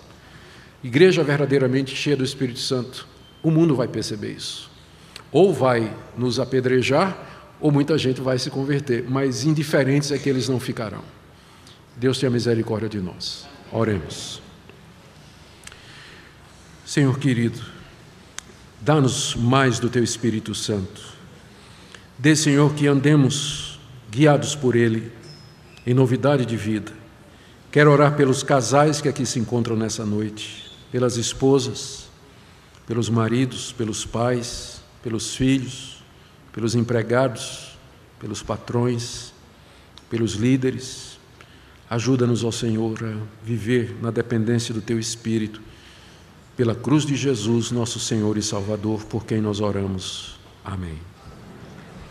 Igreja 0.85 1.25
verdadeiramente 1.25 1.97
cheia 1.97 2.17
do 2.17 2.23
Espírito 2.23 2.61
Santo, 2.61 3.09
o 3.43 3.51
mundo 3.51 3.75
vai 3.75 3.89
perceber 3.89 4.35
isso. 4.35 4.71
Ou 5.33 5.53
vai 5.53 5.93
nos 6.17 6.39
apedrejar, 6.39 7.57
ou 7.61 7.73
muita 7.73 7.99
gente 7.99 8.21
vai 8.21 8.39
se 8.39 8.51
converter, 8.51 9.05
mas 9.11 9.45
indiferentes 9.45 10.13
é 10.13 10.17
que 10.17 10.29
eles 10.29 10.49
não 10.49 10.61
ficarão. 10.61 11.03
Deus 11.97 12.21
tenha 12.21 12.31
misericórdia 12.31 12.89
de 12.89 13.01
nós. 13.01 13.49
Oremos. 13.73 14.41
Senhor 16.87 17.19
querido, 17.19 17.61
dá-nos 18.81 19.35
mais 19.35 19.81
do 19.81 19.91
teu 19.91 20.05
Espírito 20.05 20.55
Santo. 20.55 21.03
Dê, 22.17 22.37
Senhor, 22.37 22.73
que 22.75 22.87
andemos 22.87 23.70
guiados 24.11 24.55
por 24.55 24.75
Ele 24.75 25.13
em 25.87 25.95
novidade 25.95 26.45
de 26.45 26.57
vida. 26.57 26.93
Quero 27.71 27.91
orar 27.91 28.17
pelos 28.17 28.43
casais 28.43 29.01
que 29.01 29.09
aqui 29.09 29.25
se 29.25 29.39
encontram 29.39 29.77
nessa 29.77 30.05
noite 30.05 30.71
pelas 30.91 31.17
esposas, 31.17 32.09
pelos 32.87 33.09
maridos, 33.09 33.73
pelos 33.73 34.05
pais, 34.05 34.83
pelos 35.03 35.35
filhos, 35.35 36.03
pelos 36.53 36.75
empregados, 36.75 37.79
pelos 38.19 38.43
patrões, 38.43 39.33
pelos 40.09 40.35
líderes. 40.35 41.19
Ajuda-nos, 41.89 42.45
ó 42.45 42.51
Senhor, 42.51 42.99
a 43.05 43.45
viver 43.45 43.97
na 44.03 44.11
dependência 44.11 44.75
do 44.75 44.81
Teu 44.81 44.99
Espírito, 44.99 45.61
pela 46.57 46.75
cruz 46.75 47.07
de 47.07 47.17
Jesus, 47.17 47.71
nosso 47.71 47.99
Senhor 47.99 48.37
e 48.37 48.43
Salvador, 48.43 49.05
por 49.05 49.25
quem 49.25 49.41
nós 49.41 49.61
oramos. 49.61 50.39
Amém. 50.65 51.10